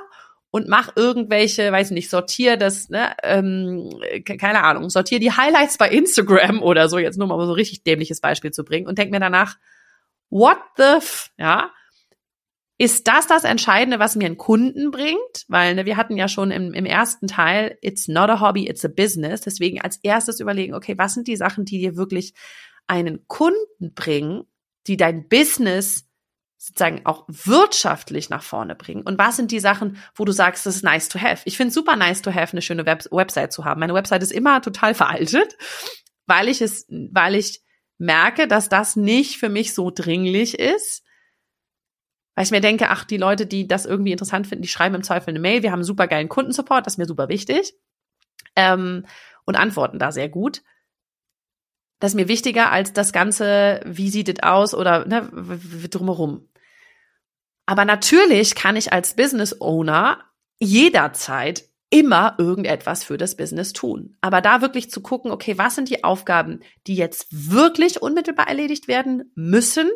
und 0.50 0.68
mach 0.68 0.96
irgendwelche, 0.96 1.72
weiß 1.72 1.92
nicht, 1.92 2.10
sortier 2.10 2.58
das, 2.58 2.90
ne, 2.90 3.16
ähm, 3.22 3.90
keine 4.26 4.64
Ahnung, 4.64 4.90
sortier 4.90 5.20
die 5.20 5.32
Highlights 5.32 5.78
bei 5.78 5.90
Instagram 5.90 6.64
oder 6.64 6.90
so, 6.90 6.98
jetzt 6.98 7.18
nur 7.18 7.28
mal 7.28 7.46
so 7.46 7.54
richtig 7.54 7.84
dämliches 7.84 8.22
Beispiel 8.22 8.52
zu 8.52 8.64
bringen 8.64 8.88
und 8.88 8.98
denk 8.98 9.12
mir 9.12 9.20
danach, 9.20 9.58
what 10.30 10.58
the 10.78 10.98
f, 10.98 11.30
ja, 11.38 11.72
ist 12.80 13.08
das 13.08 13.26
das 13.26 13.44
Entscheidende, 13.44 13.98
was 13.98 14.16
mir 14.16 14.26
einen 14.26 14.38
Kunden 14.38 14.92
bringt? 14.92 15.46
Weil 15.48 15.74
ne, 15.74 15.86
wir 15.86 15.98
hatten 15.98 16.16
ja 16.16 16.28
schon 16.28 16.52
im, 16.52 16.74
im 16.74 16.86
ersten 16.86 17.28
Teil, 17.28 17.78
it's 17.82 18.08
not 18.08 18.30
a 18.30 18.40
hobby, 18.40 18.68
it's 18.68 18.86
a 18.86 18.90
business. 18.90 19.42
Deswegen 19.42 19.82
als 19.82 19.98
erstes 20.04 20.40
überlegen, 20.40 20.76
okay, 20.76 20.96
was 20.98 21.16
sind 21.16 21.28
die 21.28 21.36
Sachen, 21.36 21.66
die 21.66 21.80
dir 21.80 21.96
wirklich 21.96 22.34
einen 22.86 23.28
Kunden 23.28 23.94
bringen, 23.96 24.44
die 24.86 24.96
dein 24.96 25.28
Business 25.28 26.08
sozusagen 26.60 27.06
auch 27.06 27.26
wirtschaftlich 27.28 28.30
nach 28.30 28.44
vorne 28.44 28.76
bringen? 28.76 29.02
Und 29.02 29.18
was 29.18 29.38
sind 29.38 29.52
die 29.52 29.60
Sachen, 29.60 29.98
wo 30.14 30.24
du 30.24 30.32
sagst, 30.32 30.68
das 30.68 30.76
ist 30.76 30.84
nice 30.84 31.10
to 31.10 31.20
have? 31.20 31.42
Ich 31.46 31.58
finde 31.58 31.74
super 31.74 31.96
nice 31.96 32.22
to 32.22 32.32
have, 32.32 32.52
eine 32.52 32.62
schöne 32.62 32.86
Web 32.86 33.06
Website 33.10 33.54
zu 33.54 33.66
haben. 33.66 33.80
Meine 33.80 33.96
Website 33.96 34.22
ist 34.22 34.32
immer 34.32 34.62
total 34.62 34.94
veraltet, 34.94 35.58
weil 36.28 36.48
ich 36.48 36.62
es, 36.62 36.86
weil 36.90 37.34
ich 37.34 37.64
merke, 37.98 38.48
dass 38.48 38.70
das 38.70 38.96
nicht 38.96 39.40
für 39.40 39.50
mich 39.50 39.74
so 39.74 39.90
dringlich 39.90 40.60
ist. 40.60 41.04
Weil 42.38 42.46
ich 42.46 42.52
mir 42.52 42.62
denke, 42.62 42.92
ach, 42.92 43.04
die 43.04 43.18
Leute, 43.18 43.48
die 43.48 43.68
das 43.68 43.88
irgendwie 43.88 44.12
interessant 44.12 44.46
finden, 44.46 44.62
die 44.62 44.70
schreiben 44.70 44.94
im 44.94 45.02
Zweifel 45.02 45.32
eine 45.32 45.40
Mail. 45.40 45.64
Wir 45.64 45.72
haben 45.72 45.84
super 45.84 46.08
geilen 46.08 46.30
Kundensupport, 46.30 46.86
das 46.86 46.94
ist 46.94 46.98
mir 47.00 47.08
super 47.08 47.30
wichtig. 47.30 47.74
Ähm, 48.56 49.06
und 49.46 49.56
antworten 49.56 49.98
da 49.98 50.12
sehr 50.12 50.30
gut 50.30 50.62
das 52.00 52.12
ist 52.12 52.16
mir 52.16 52.28
wichtiger 52.28 52.72
als 52.72 52.94
das 52.94 53.12
Ganze, 53.12 53.82
wie 53.86 54.10
sieht 54.10 54.30
es 54.30 54.44
aus 54.44 54.74
oder 54.74 55.06
ne, 55.06 55.30
drumherum. 55.90 56.48
Aber 57.66 57.86
natürlich 57.86 58.56
kann 58.56 58.76
ich 58.76 58.94
als 58.94 59.16
Business 59.16 59.60
Owner 59.60 60.24
jederzeit 60.60 61.66
immer 61.90 62.36
irgendetwas 62.38 63.04
für 63.04 63.18
das 63.18 63.36
Business 63.36 63.74
tun. 63.74 64.18
Aber 64.22 64.42
da 64.42 64.62
wirklich 64.62 64.92
zu 64.92 65.02
gucken, 65.02 65.32
okay, 65.32 65.58
was 65.58 65.76
sind 65.76 65.90
die 65.90 66.04
Aufgaben, 66.04 66.60
die 66.86 66.96
jetzt 66.96 67.28
wirklich 67.30 68.02
unmittelbar 68.02 68.48
erledigt 68.48 68.88
werden 68.88 69.32
müssen? 69.36 69.90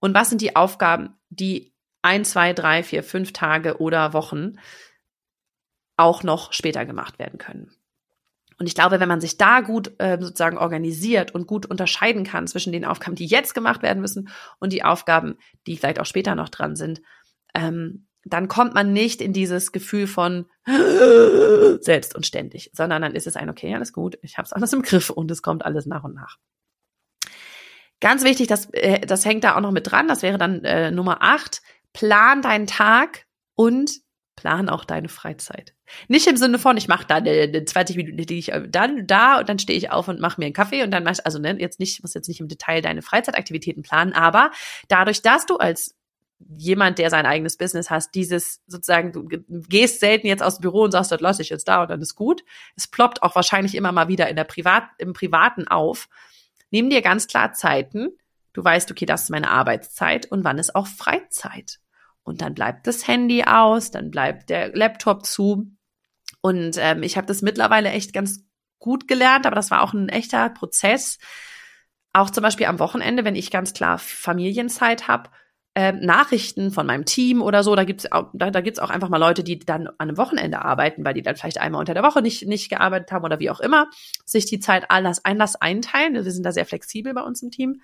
Und 0.00 0.14
was 0.14 0.30
sind 0.30 0.40
die 0.40 0.56
Aufgaben, 0.56 1.14
die 1.28 1.72
ein, 2.02 2.24
zwei, 2.24 2.52
drei, 2.52 2.82
vier, 2.82 3.04
fünf 3.04 3.32
Tage 3.32 3.78
oder 3.78 4.12
Wochen 4.12 4.56
auch 5.96 6.22
noch 6.22 6.52
später 6.52 6.84
gemacht 6.86 7.18
werden 7.18 7.38
können? 7.38 7.70
Und 8.58 8.66
ich 8.66 8.74
glaube, 8.74 9.00
wenn 9.00 9.08
man 9.08 9.22
sich 9.22 9.38
da 9.38 9.60
gut 9.60 9.92
äh, 9.98 10.18
sozusagen 10.20 10.58
organisiert 10.58 11.34
und 11.34 11.46
gut 11.46 11.64
unterscheiden 11.64 12.24
kann 12.24 12.46
zwischen 12.46 12.72
den 12.72 12.84
Aufgaben, 12.84 13.16
die 13.16 13.24
jetzt 13.24 13.54
gemacht 13.54 13.82
werden 13.82 14.00
müssen 14.00 14.28
und 14.58 14.74
die 14.74 14.84
Aufgaben, 14.84 15.36
die 15.66 15.78
vielleicht 15.78 15.98
auch 15.98 16.06
später 16.06 16.34
noch 16.34 16.50
dran 16.50 16.76
sind, 16.76 17.00
ähm, 17.54 18.06
dann 18.24 18.48
kommt 18.48 18.74
man 18.74 18.92
nicht 18.92 19.22
in 19.22 19.32
dieses 19.32 19.72
Gefühl 19.72 20.06
von 20.06 20.46
selbst 21.80 22.14
und 22.14 22.26
ständig, 22.26 22.70
sondern 22.74 23.00
dann 23.00 23.14
ist 23.14 23.26
es 23.26 23.36
ein, 23.36 23.48
okay, 23.48 23.74
alles 23.74 23.94
gut, 23.94 24.18
ich 24.20 24.36
habe 24.36 24.44
es 24.44 24.52
alles 24.52 24.74
im 24.74 24.82
Griff 24.82 25.08
und 25.08 25.30
es 25.30 25.40
kommt 25.40 25.64
alles 25.64 25.86
nach 25.86 26.04
und 26.04 26.14
nach. 26.14 26.36
Ganz 28.00 28.24
wichtig, 28.24 28.48
das, 28.48 28.66
äh, 28.72 29.00
das 29.00 29.24
hängt 29.24 29.44
da 29.44 29.56
auch 29.56 29.60
noch 29.60 29.72
mit 29.72 29.90
dran, 29.90 30.08
das 30.08 30.22
wäre 30.22 30.38
dann 30.38 30.64
äh, 30.64 30.90
Nummer 30.90 31.18
acht, 31.20 31.62
plan 31.92 32.42
deinen 32.42 32.66
Tag 32.66 33.26
und 33.54 34.00
plan 34.36 34.70
auch 34.70 34.84
deine 34.84 35.08
Freizeit. 35.08 35.74
Nicht 36.08 36.26
im 36.26 36.36
Sinne 36.36 36.58
von, 36.58 36.76
ich 36.76 36.88
mache 36.88 37.06
da 37.06 37.16
eine, 37.16 37.30
eine 37.30 37.64
20 37.64 37.96
Minuten, 37.96 38.16
die 38.16 38.38
ich 38.38 38.52
äh, 38.52 38.66
dann 38.66 39.06
da 39.06 39.38
und 39.38 39.48
dann 39.48 39.58
stehe 39.58 39.76
ich 39.76 39.90
auf 39.90 40.08
und 40.08 40.20
mache 40.20 40.40
mir 40.40 40.46
einen 40.46 40.54
Kaffee 40.54 40.82
und 40.82 40.90
dann 40.90 41.04
mach 41.04 41.12
ich, 41.12 41.26
also 41.26 41.38
ne, 41.38 41.56
jetzt 41.58 41.78
nicht, 41.78 42.02
muss 42.02 42.14
jetzt 42.14 42.28
nicht 42.28 42.40
im 42.40 42.48
Detail 42.48 42.80
deine 42.80 43.02
Freizeitaktivitäten 43.02 43.82
planen, 43.82 44.14
aber 44.14 44.50
dadurch, 44.88 45.20
dass 45.20 45.44
du 45.44 45.56
als 45.56 45.94
jemand, 46.56 46.98
der 46.98 47.10
sein 47.10 47.26
eigenes 47.26 47.58
Business 47.58 47.90
hast, 47.90 48.14
dieses 48.14 48.62
sozusagen, 48.66 49.12
du 49.12 49.28
gehst 49.68 50.00
selten 50.00 50.26
jetzt 50.26 50.42
aus 50.42 50.56
dem 50.56 50.62
Büro 50.62 50.84
und 50.84 50.92
sagst, 50.92 51.12
das 51.12 51.20
lasse 51.20 51.42
ich 51.42 51.50
jetzt 51.50 51.68
da 51.68 51.82
und 51.82 51.90
dann 51.90 52.00
ist 52.00 52.14
gut. 52.14 52.42
Es 52.76 52.88
ploppt 52.88 53.22
auch 53.22 53.34
wahrscheinlich 53.34 53.74
immer 53.74 53.92
mal 53.92 54.08
wieder 54.08 54.28
in 54.28 54.36
der 54.36 54.44
Privat, 54.44 54.84
im 54.96 55.12
Privaten 55.12 55.68
auf. 55.68 56.08
Nimm 56.70 56.90
dir 56.90 57.02
ganz 57.02 57.26
klar 57.26 57.52
Zeiten. 57.52 58.08
Du 58.52 58.64
weißt, 58.64 58.90
okay, 58.90 59.06
das 59.06 59.24
ist 59.24 59.30
meine 59.30 59.50
Arbeitszeit 59.50 60.26
und 60.26 60.44
wann 60.44 60.58
ist 60.58 60.74
auch 60.74 60.86
Freizeit. 60.86 61.78
Und 62.22 62.42
dann 62.42 62.54
bleibt 62.54 62.86
das 62.86 63.06
Handy 63.06 63.44
aus, 63.44 63.90
dann 63.90 64.10
bleibt 64.10 64.50
der 64.50 64.74
Laptop 64.74 65.24
zu. 65.24 65.70
Und 66.40 66.76
ähm, 66.78 67.02
ich 67.02 67.16
habe 67.16 67.26
das 67.26 67.42
mittlerweile 67.42 67.90
echt 67.90 68.12
ganz 68.12 68.44
gut 68.78 69.08
gelernt, 69.08 69.46
aber 69.46 69.56
das 69.56 69.70
war 69.70 69.82
auch 69.82 69.92
ein 69.92 70.08
echter 70.08 70.48
Prozess. 70.50 71.18
Auch 72.12 72.30
zum 72.30 72.42
Beispiel 72.42 72.66
am 72.66 72.78
Wochenende, 72.78 73.24
wenn 73.24 73.36
ich 73.36 73.50
ganz 73.50 73.72
klar 73.72 73.98
Familienzeit 73.98 75.06
habe, 75.06 75.30
äh, 75.80 75.92
Nachrichten 75.92 76.70
von 76.72 76.86
meinem 76.86 77.06
Team 77.06 77.40
oder 77.40 77.62
so, 77.62 77.74
da 77.74 77.84
gibt's 77.84 78.12
auch, 78.12 78.28
da, 78.34 78.50
da 78.50 78.60
gibt's 78.60 78.78
auch 78.78 78.90
einfach 78.90 79.08
mal 79.08 79.16
Leute, 79.16 79.42
die 79.42 79.58
dann 79.58 79.86
an 79.86 79.94
einem 79.98 80.18
Wochenende 80.18 80.62
arbeiten, 80.62 81.06
weil 81.06 81.14
die 81.14 81.22
dann 81.22 81.36
vielleicht 81.36 81.58
einmal 81.58 81.80
unter 81.80 81.94
der 81.94 82.02
Woche 82.02 82.20
nicht, 82.20 82.46
nicht 82.46 82.68
gearbeitet 82.68 83.12
haben 83.12 83.24
oder 83.24 83.40
wie 83.40 83.48
auch 83.48 83.60
immer, 83.60 83.88
sich 84.26 84.44
die 84.44 84.60
Zeit 84.60 84.90
alles 84.90 85.24
Einlass 85.24 85.56
einteilen. 85.56 86.12
Wir 86.12 86.30
sind 86.30 86.44
da 86.44 86.52
sehr 86.52 86.66
flexibel 86.66 87.14
bei 87.14 87.22
uns 87.22 87.42
im 87.42 87.50
Team. 87.50 87.80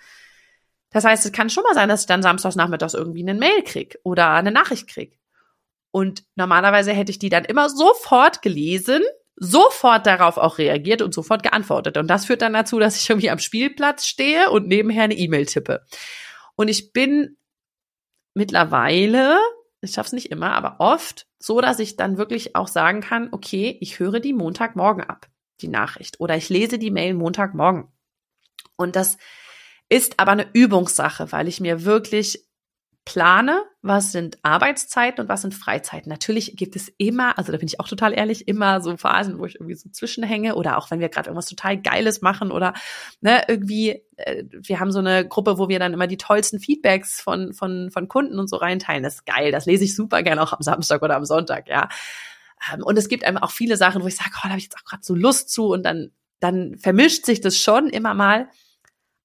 Das 0.90 1.04
heißt, 1.04 1.24
es 1.24 1.32
kann 1.32 1.48
schon 1.48 1.62
mal 1.62 1.72
sein, 1.72 1.88
dass 1.88 2.02
ich 2.02 2.06
dann 2.06 2.22
samstags 2.22 2.54
nachmittags 2.54 2.92
irgendwie 2.92 3.22
eine 3.22 3.32
Mail 3.32 3.62
krieg 3.62 3.98
oder 4.02 4.30
eine 4.32 4.52
Nachricht 4.52 4.88
krieg. 4.88 5.18
Und 5.90 6.24
normalerweise 6.34 6.92
hätte 6.92 7.12
ich 7.12 7.18
die 7.18 7.30
dann 7.30 7.46
immer 7.46 7.70
sofort 7.70 8.42
gelesen, 8.42 9.00
sofort 9.36 10.06
darauf 10.06 10.36
auch 10.36 10.58
reagiert 10.58 11.00
und 11.00 11.14
sofort 11.14 11.42
geantwortet. 11.42 11.96
Und 11.96 12.08
das 12.08 12.26
führt 12.26 12.42
dann 12.42 12.52
dazu, 12.52 12.78
dass 12.78 13.00
ich 13.00 13.08
irgendwie 13.08 13.30
am 13.30 13.38
Spielplatz 13.38 14.04
stehe 14.04 14.50
und 14.50 14.68
nebenher 14.68 15.04
eine 15.04 15.16
E-Mail 15.16 15.46
tippe. 15.46 15.80
Und 16.56 16.68
ich 16.68 16.92
bin 16.92 17.38
mittlerweile, 18.36 19.38
ich 19.80 19.92
schaffe 19.92 20.08
es 20.08 20.12
nicht 20.12 20.30
immer, 20.30 20.52
aber 20.52 20.76
oft 20.78 21.26
so, 21.38 21.60
dass 21.60 21.78
ich 21.78 21.96
dann 21.96 22.18
wirklich 22.18 22.54
auch 22.54 22.68
sagen 22.68 23.00
kann, 23.00 23.28
okay, 23.32 23.76
ich 23.80 23.98
höre 23.98 24.20
die 24.20 24.32
Montagmorgen 24.32 25.04
ab, 25.04 25.28
die 25.60 25.68
Nachricht. 25.68 26.20
Oder 26.20 26.36
ich 26.36 26.48
lese 26.48 26.78
die 26.78 26.90
Mail 26.90 27.14
Montagmorgen. 27.14 27.88
Und 28.76 28.94
das 28.94 29.16
ist 29.88 30.20
aber 30.20 30.32
eine 30.32 30.48
Übungssache, 30.52 31.32
weil 31.32 31.48
ich 31.48 31.60
mir 31.60 31.84
wirklich 31.84 32.45
plane, 33.06 33.62
was 33.82 34.10
sind 34.10 34.36
Arbeitszeiten 34.42 35.22
und 35.22 35.28
was 35.28 35.42
sind 35.42 35.54
Freizeiten. 35.54 36.10
Natürlich 36.10 36.56
gibt 36.56 36.74
es 36.74 36.92
immer, 36.98 37.38
also 37.38 37.52
da 37.52 37.58
bin 37.58 37.68
ich 37.68 37.78
auch 37.78 37.88
total 37.88 38.12
ehrlich, 38.12 38.48
immer 38.48 38.80
so 38.80 38.96
Phasen, 38.96 39.38
wo 39.38 39.46
ich 39.46 39.54
irgendwie 39.54 39.76
so 39.76 39.88
zwischenhänge 39.88 40.56
oder 40.56 40.76
auch 40.76 40.90
wenn 40.90 40.98
wir 40.98 41.08
gerade 41.08 41.28
irgendwas 41.28 41.48
total 41.48 41.80
Geiles 41.80 42.20
machen 42.20 42.50
oder 42.50 42.74
ne, 43.20 43.44
irgendwie, 43.46 44.02
äh, 44.16 44.44
wir 44.50 44.80
haben 44.80 44.90
so 44.90 44.98
eine 44.98 45.26
Gruppe, 45.26 45.56
wo 45.56 45.68
wir 45.68 45.78
dann 45.78 45.94
immer 45.94 46.08
die 46.08 46.16
tollsten 46.16 46.58
Feedbacks 46.58 47.20
von, 47.20 47.54
von, 47.54 47.92
von 47.92 48.08
Kunden 48.08 48.40
und 48.40 48.50
so 48.50 48.56
reinteilen. 48.56 49.04
Das 49.04 49.14
ist 49.14 49.26
geil, 49.26 49.52
das 49.52 49.66
lese 49.66 49.84
ich 49.84 49.94
super 49.94 50.24
gerne 50.24 50.42
auch 50.42 50.52
am 50.52 50.62
Samstag 50.62 51.00
oder 51.00 51.14
am 51.14 51.24
Sonntag, 51.24 51.68
ja. 51.68 51.88
Ähm, 52.72 52.82
und 52.82 52.98
es 52.98 53.08
gibt 53.08 53.24
einfach 53.24 53.42
auch 53.42 53.52
viele 53.52 53.76
Sachen, 53.76 54.02
wo 54.02 54.08
ich 54.08 54.16
sage, 54.16 54.32
oh, 54.34 54.40
da 54.42 54.48
habe 54.48 54.58
ich 54.58 54.64
jetzt 54.64 54.76
auch 54.76 54.84
gerade 54.84 55.04
so 55.04 55.14
Lust 55.14 55.50
zu 55.50 55.68
und 55.68 55.84
dann, 55.84 56.10
dann 56.40 56.76
vermischt 56.76 57.24
sich 57.24 57.40
das 57.40 57.56
schon 57.56 57.88
immer 57.88 58.14
mal. 58.14 58.48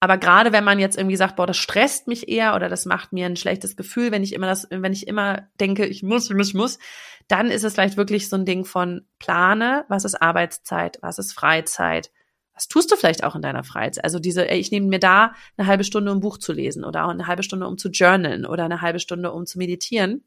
Aber 0.04 0.18
gerade 0.18 0.52
wenn 0.52 0.64
man 0.64 0.80
jetzt 0.80 0.98
irgendwie 0.98 1.16
sagt, 1.16 1.36
boah, 1.36 1.46
das 1.46 1.58
stresst 1.58 2.08
mich 2.08 2.28
eher 2.28 2.56
oder 2.56 2.70
das 2.70 2.86
macht 2.86 3.14
mir 3.14 3.28
ein 3.28 3.36
schlechtes 3.36 3.76
Gefühl, 3.76 4.12
wenn 4.12 4.24
ich 4.24 4.34
immer 4.34 4.48
das, 4.48 4.68
wenn 4.72 4.94
ich 4.94 5.08
immer 5.08 5.48
denke, 5.60 5.86
ich 5.86 6.02
muss, 6.02 6.28
ich 6.28 6.36
muss, 6.36 6.48
ich 6.50 6.54
muss, 6.56 6.80
dann 7.28 7.52
ist 7.52 7.64
es 7.64 7.76
vielleicht 7.76 7.98
wirklich 7.98 8.28
so 8.28 8.36
ein 8.36 8.46
Ding 8.46 8.66
von 8.66 9.06
plane, 9.20 9.86
was 9.90 10.04
ist 10.04 10.20
Arbeitszeit, 10.20 10.98
was 11.04 11.20
ist 11.20 11.34
Freizeit, 11.34 12.10
was 12.56 12.68
tust 12.68 12.92
du 12.92 12.96
vielleicht 12.96 13.24
auch 13.24 13.36
in 13.36 13.44
deiner 13.44 13.64
Freizeit? 13.64 14.04
Also 14.04 14.18
diese, 14.18 14.46
ich 14.46 14.72
nehme 14.72 14.88
mir 14.88 15.00
da 15.00 15.36
eine 15.56 15.68
halbe 15.68 15.84
Stunde, 15.84 16.12
um 16.12 16.20
Buch 16.20 16.40
zu 16.40 16.52
lesen 16.52 16.84
oder 16.84 17.06
auch 17.06 17.12
eine 17.12 17.28
halbe 17.28 17.44
Stunde, 17.44 17.68
um 17.68 17.78
zu 17.78 17.90
journalen 17.90 18.48
oder 18.48 18.66
eine 18.66 18.82
halbe 18.82 19.00
Stunde, 19.00 19.32
um 19.32 19.46
zu 19.46 19.60
meditieren. 19.60 20.24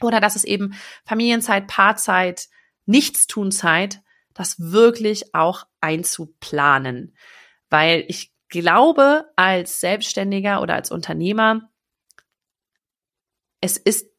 Oder 0.00 0.20
das 0.20 0.36
ist 0.36 0.44
eben 0.44 0.74
Familienzeit, 1.04 1.66
Paarzeit, 1.66 2.48
Nichtstunzeit, 2.86 4.00
das 4.32 4.60
wirklich 4.60 5.34
auch 5.34 5.66
einzuplanen. 5.80 7.16
Weil 7.68 8.04
ich 8.06 8.32
glaube, 8.48 9.30
als 9.36 9.80
Selbstständiger 9.80 10.62
oder 10.62 10.74
als 10.74 10.90
Unternehmer, 10.90 11.70
es 13.60 13.76
ist 13.76 14.10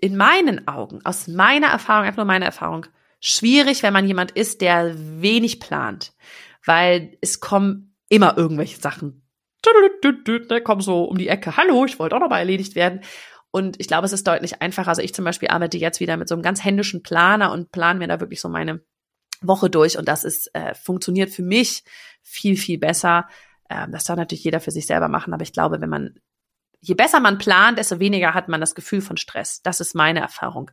in 0.00 0.16
meinen 0.16 0.68
Augen, 0.68 1.00
aus 1.04 1.28
meiner 1.28 1.68
Erfahrung, 1.68 2.04
einfach 2.04 2.18
nur 2.18 2.26
meine 2.26 2.44
Erfahrung, 2.44 2.86
schwierig, 3.20 3.82
wenn 3.82 3.92
man 3.92 4.06
jemand 4.06 4.32
ist, 4.32 4.60
der 4.60 4.94
wenig 5.22 5.60
plant, 5.60 6.12
weil 6.64 7.16
es 7.20 7.40
kommen 7.40 7.96
immer 8.08 8.36
irgendwelche 8.36 8.80
Sachen, 8.80 9.24
da 10.48 10.60
kommen 10.60 10.80
so 10.80 11.04
um 11.04 11.18
die 11.18 11.28
Ecke, 11.28 11.56
hallo, 11.56 11.84
ich 11.84 11.98
wollte 11.98 12.16
auch 12.16 12.20
noch 12.20 12.28
mal 12.28 12.38
erledigt 12.38 12.74
werden. 12.74 13.00
Und 13.50 13.80
ich 13.80 13.86
glaube, 13.86 14.04
es 14.04 14.12
ist 14.12 14.26
deutlich 14.26 14.60
einfacher. 14.60 14.88
Also 14.88 15.02
ich 15.02 15.14
zum 15.14 15.24
Beispiel 15.24 15.48
arbeite 15.48 15.78
jetzt 15.78 16.00
wieder 16.00 16.16
mit 16.16 16.28
so 16.28 16.34
einem 16.34 16.42
ganz 16.42 16.64
händischen 16.64 17.02
Planer 17.02 17.52
und 17.52 17.70
plane 17.70 17.98
mir 17.98 18.08
da 18.08 18.20
wirklich 18.20 18.40
so 18.40 18.48
meine 18.48 18.84
Woche 19.40 19.70
durch. 19.70 19.96
Und 19.96 20.08
das 20.08 20.24
ist, 20.24 20.54
äh, 20.54 20.74
funktioniert 20.74 21.30
für 21.30 21.42
mich 21.42 21.84
viel, 22.20 22.56
viel 22.56 22.78
besser, 22.78 23.28
ähm, 23.70 23.92
das 23.92 24.04
darf 24.04 24.16
natürlich 24.16 24.44
jeder 24.44 24.60
für 24.60 24.70
sich 24.70 24.86
selber 24.86 25.08
machen, 25.08 25.32
aber 25.32 25.42
ich 25.42 25.52
glaube, 25.52 25.80
wenn 25.80 25.90
man, 25.90 26.20
je 26.80 26.94
besser 26.94 27.20
man 27.20 27.38
plant, 27.38 27.78
desto 27.78 27.98
weniger 27.98 28.34
hat 28.34 28.48
man 28.48 28.60
das 28.60 28.74
Gefühl 28.74 29.00
von 29.00 29.16
Stress. 29.16 29.62
Das 29.62 29.80
ist 29.80 29.94
meine 29.94 30.20
Erfahrung, 30.20 30.70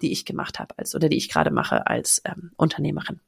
die 0.00 0.12
ich 0.12 0.24
gemacht 0.24 0.58
habe 0.58 0.74
als 0.78 0.94
oder 0.94 1.08
die 1.08 1.16
ich 1.16 1.28
gerade 1.28 1.50
mache 1.50 1.86
als 1.86 2.22
ähm, 2.24 2.52
Unternehmerin. 2.56 3.20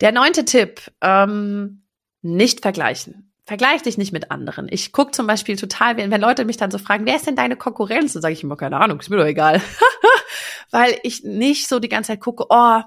Der 0.00 0.12
neunte 0.12 0.44
Tipp, 0.44 0.92
ähm, 1.00 1.82
nicht 2.22 2.60
vergleichen. 2.60 3.32
Vergleich 3.44 3.82
dich 3.82 3.96
nicht 3.96 4.12
mit 4.12 4.30
anderen. 4.30 4.66
Ich 4.68 4.92
gucke 4.92 5.12
zum 5.12 5.26
Beispiel 5.26 5.56
total, 5.56 5.96
wenn, 5.96 6.10
wenn 6.10 6.20
Leute 6.20 6.44
mich 6.44 6.56
dann 6.56 6.72
so 6.72 6.78
fragen, 6.78 7.06
wer 7.06 7.16
ist 7.16 7.26
denn 7.26 7.36
deine 7.36 7.56
Konkurrenz? 7.56 8.12
Dann 8.12 8.22
sage 8.22 8.34
ich 8.34 8.42
immer, 8.42 8.56
keine 8.56 8.78
Ahnung, 8.78 8.98
ist 8.98 9.08
mir 9.08 9.16
doch 9.16 9.24
egal. 9.24 9.62
Weil 10.72 10.98
ich 11.04 11.22
nicht 11.22 11.68
so 11.68 11.78
die 11.78 11.88
ganze 11.88 12.08
Zeit 12.08 12.20
gucke, 12.20 12.46
oh, 12.50 12.82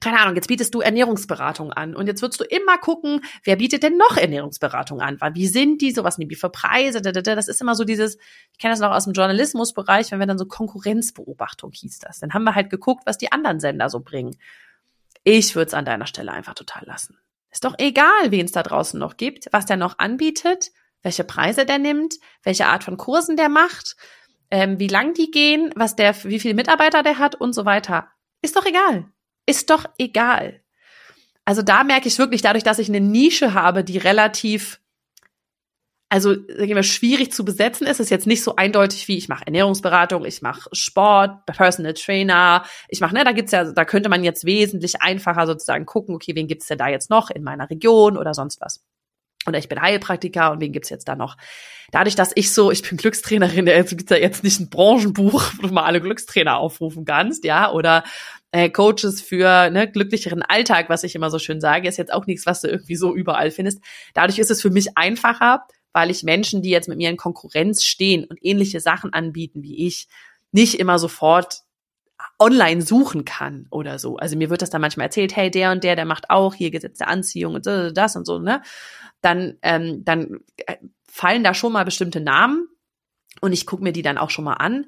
keine 0.00 0.20
Ahnung, 0.20 0.36
jetzt 0.36 0.48
bietest 0.48 0.74
du 0.74 0.80
Ernährungsberatung 0.80 1.72
an 1.72 1.96
und 1.96 2.06
jetzt 2.06 2.20
würdest 2.20 2.40
du 2.40 2.44
immer 2.44 2.76
gucken, 2.78 3.22
wer 3.44 3.56
bietet 3.56 3.82
denn 3.82 3.96
noch 3.96 4.16
Ernährungsberatung 4.16 5.00
an? 5.00 5.18
Wie 5.34 5.46
sind 5.46 5.80
die, 5.80 5.90
so 5.90 6.04
was 6.04 6.18
nehmen 6.18 6.28
die 6.28 6.36
für 6.36 6.50
Preise? 6.50 7.00
Das 7.00 7.48
ist 7.48 7.60
immer 7.60 7.74
so 7.74 7.84
dieses, 7.84 8.16
ich 8.52 8.58
kenne 8.58 8.72
das 8.72 8.80
noch 8.80 8.90
aus 8.90 9.04
dem 9.04 9.14
Journalismusbereich, 9.14 10.12
wenn 10.12 10.18
wir 10.18 10.26
dann 10.26 10.38
so 10.38 10.44
Konkurrenzbeobachtung 10.44 11.72
hieß 11.72 11.98
das. 12.00 12.20
Dann 12.20 12.34
haben 12.34 12.44
wir 12.44 12.54
halt 12.54 12.68
geguckt, 12.68 13.04
was 13.06 13.16
die 13.16 13.32
anderen 13.32 13.58
Sender 13.58 13.88
so 13.88 14.00
bringen. 14.00 14.36
Ich 15.24 15.56
würde 15.56 15.68
es 15.68 15.74
an 15.74 15.86
deiner 15.86 16.06
Stelle 16.06 16.30
einfach 16.30 16.54
total 16.54 16.84
lassen. 16.84 17.18
Ist 17.50 17.64
doch 17.64 17.74
egal, 17.78 18.30
wen 18.30 18.44
es 18.44 18.52
da 18.52 18.62
draußen 18.62 19.00
noch 19.00 19.16
gibt, 19.16 19.46
was 19.50 19.64
der 19.64 19.78
noch 19.78 19.98
anbietet, 19.98 20.72
welche 21.02 21.24
Preise 21.24 21.64
der 21.64 21.78
nimmt, 21.78 22.16
welche 22.42 22.66
Art 22.66 22.84
von 22.84 22.98
Kursen 22.98 23.36
der 23.36 23.48
macht, 23.48 23.96
ähm, 24.50 24.78
wie 24.78 24.88
lang 24.88 25.14
die 25.14 25.30
gehen, 25.30 25.72
was 25.74 25.96
der, 25.96 26.14
wie 26.24 26.38
viele 26.38 26.54
Mitarbeiter 26.54 27.02
der 27.02 27.18
hat 27.18 27.34
und 27.34 27.54
so 27.54 27.64
weiter. 27.64 28.08
Ist 28.42 28.56
doch 28.56 28.66
egal. 28.66 29.06
Ist 29.46 29.70
doch 29.70 29.86
egal. 29.98 30.60
Also 31.44 31.62
da 31.62 31.84
merke 31.84 32.08
ich 32.08 32.18
wirklich, 32.18 32.42
dadurch, 32.42 32.64
dass 32.64 32.80
ich 32.80 32.88
eine 32.88 33.00
Nische 33.00 33.54
habe, 33.54 33.84
die 33.84 33.98
relativ, 33.98 34.80
also 36.08 36.34
sagen 36.34 36.74
wir, 36.74 36.82
schwierig 36.82 37.32
zu 37.32 37.44
besetzen 37.44 37.86
ist, 37.86 38.00
ist 38.00 38.10
jetzt 38.10 38.26
nicht 38.26 38.42
so 38.42 38.56
eindeutig 38.56 39.06
wie 39.06 39.16
ich 39.16 39.28
mache 39.28 39.46
Ernährungsberatung, 39.46 40.24
ich 40.24 40.42
mache 40.42 40.68
Sport, 40.72 41.46
Personal 41.46 41.94
Trainer, 41.94 42.64
ich 42.88 43.00
mache, 43.00 43.14
ne, 43.14 43.22
da 43.22 43.30
gibt's 43.30 43.52
ja, 43.52 43.72
da 43.72 43.84
könnte 43.84 44.08
man 44.08 44.24
jetzt 44.24 44.44
wesentlich 44.44 45.00
einfacher 45.00 45.46
sozusagen 45.46 45.86
gucken, 45.86 46.16
okay, 46.16 46.34
wen 46.34 46.48
gibt's 46.48 46.66
denn 46.66 46.78
da 46.78 46.88
jetzt 46.88 47.10
noch 47.10 47.30
in 47.30 47.44
meiner 47.44 47.70
Region 47.70 48.16
oder 48.16 48.34
sonst 48.34 48.60
was. 48.60 48.84
Oder 49.46 49.58
ich 49.58 49.68
bin 49.68 49.80
Heilpraktiker 49.80 50.52
und 50.52 50.60
wen 50.60 50.72
gibt's 50.72 50.90
jetzt 50.90 51.08
da 51.08 51.16
noch? 51.16 51.36
Dadurch, 51.92 52.16
dass 52.16 52.32
ich 52.34 52.52
so, 52.52 52.70
ich 52.70 52.82
bin 52.82 52.96
Glückstrainerin, 52.96 53.66
es 53.68 53.90
gibt 53.90 54.10
ja 54.10 54.16
jetzt 54.16 54.42
nicht 54.42 54.60
ein 54.60 54.70
Branchenbuch, 54.70 55.52
wo 55.58 55.66
du 55.68 55.72
mal 55.72 55.84
alle 55.84 56.00
Glückstrainer 56.00 56.58
aufrufen 56.58 57.04
kannst, 57.04 57.44
ja, 57.44 57.70
oder 57.70 58.04
äh, 58.52 58.70
Coaches 58.70 59.20
für 59.22 59.70
ne, 59.70 59.90
glücklicheren 59.90 60.42
Alltag, 60.42 60.88
was 60.88 61.04
ich 61.04 61.14
immer 61.14 61.30
so 61.30 61.38
schön 61.38 61.60
sage, 61.60 61.88
ist 61.88 61.98
jetzt 61.98 62.12
auch 62.12 62.26
nichts, 62.26 62.46
was 62.46 62.60
du 62.60 62.68
irgendwie 62.68 62.96
so 62.96 63.14
überall 63.14 63.50
findest. 63.50 63.80
Dadurch 64.14 64.38
ist 64.38 64.50
es 64.50 64.62
für 64.62 64.70
mich 64.70 64.96
einfacher, 64.96 65.62
weil 65.92 66.10
ich 66.10 66.22
Menschen, 66.22 66.62
die 66.62 66.70
jetzt 66.70 66.88
mit 66.88 66.98
mir 66.98 67.10
in 67.10 67.16
Konkurrenz 67.16 67.84
stehen 67.84 68.24
und 68.24 68.38
ähnliche 68.42 68.80
Sachen 68.80 69.12
anbieten 69.12 69.62
wie 69.62 69.86
ich, 69.86 70.08
nicht 70.52 70.74
immer 70.74 70.98
sofort 70.98 71.65
online 72.38 72.82
suchen 72.82 73.24
kann 73.24 73.66
oder 73.70 73.98
so. 73.98 74.16
Also 74.16 74.36
mir 74.36 74.50
wird 74.50 74.62
das 74.62 74.70
dann 74.70 74.80
manchmal 74.80 75.06
erzählt, 75.06 75.34
hey, 75.36 75.50
der 75.50 75.72
und 75.72 75.82
der, 75.84 75.96
der 75.96 76.04
macht 76.04 76.30
auch 76.30 76.54
hier 76.54 76.70
gesetzte 76.70 77.06
Anziehung 77.06 77.54
und 77.54 77.66
das 77.66 78.16
und 78.16 78.26
so, 78.26 78.38
ne? 78.38 78.62
Dann, 79.22 79.58
ähm, 79.62 80.04
dann 80.04 80.40
äh, 80.66 80.76
fallen 81.08 81.42
da 81.44 81.54
schon 81.54 81.72
mal 81.72 81.84
bestimmte 81.84 82.20
Namen 82.20 82.68
und 83.40 83.52
ich 83.52 83.66
gucke 83.66 83.82
mir 83.82 83.92
die 83.92 84.02
dann 84.02 84.18
auch 84.18 84.30
schon 84.30 84.44
mal 84.44 84.54
an. 84.54 84.86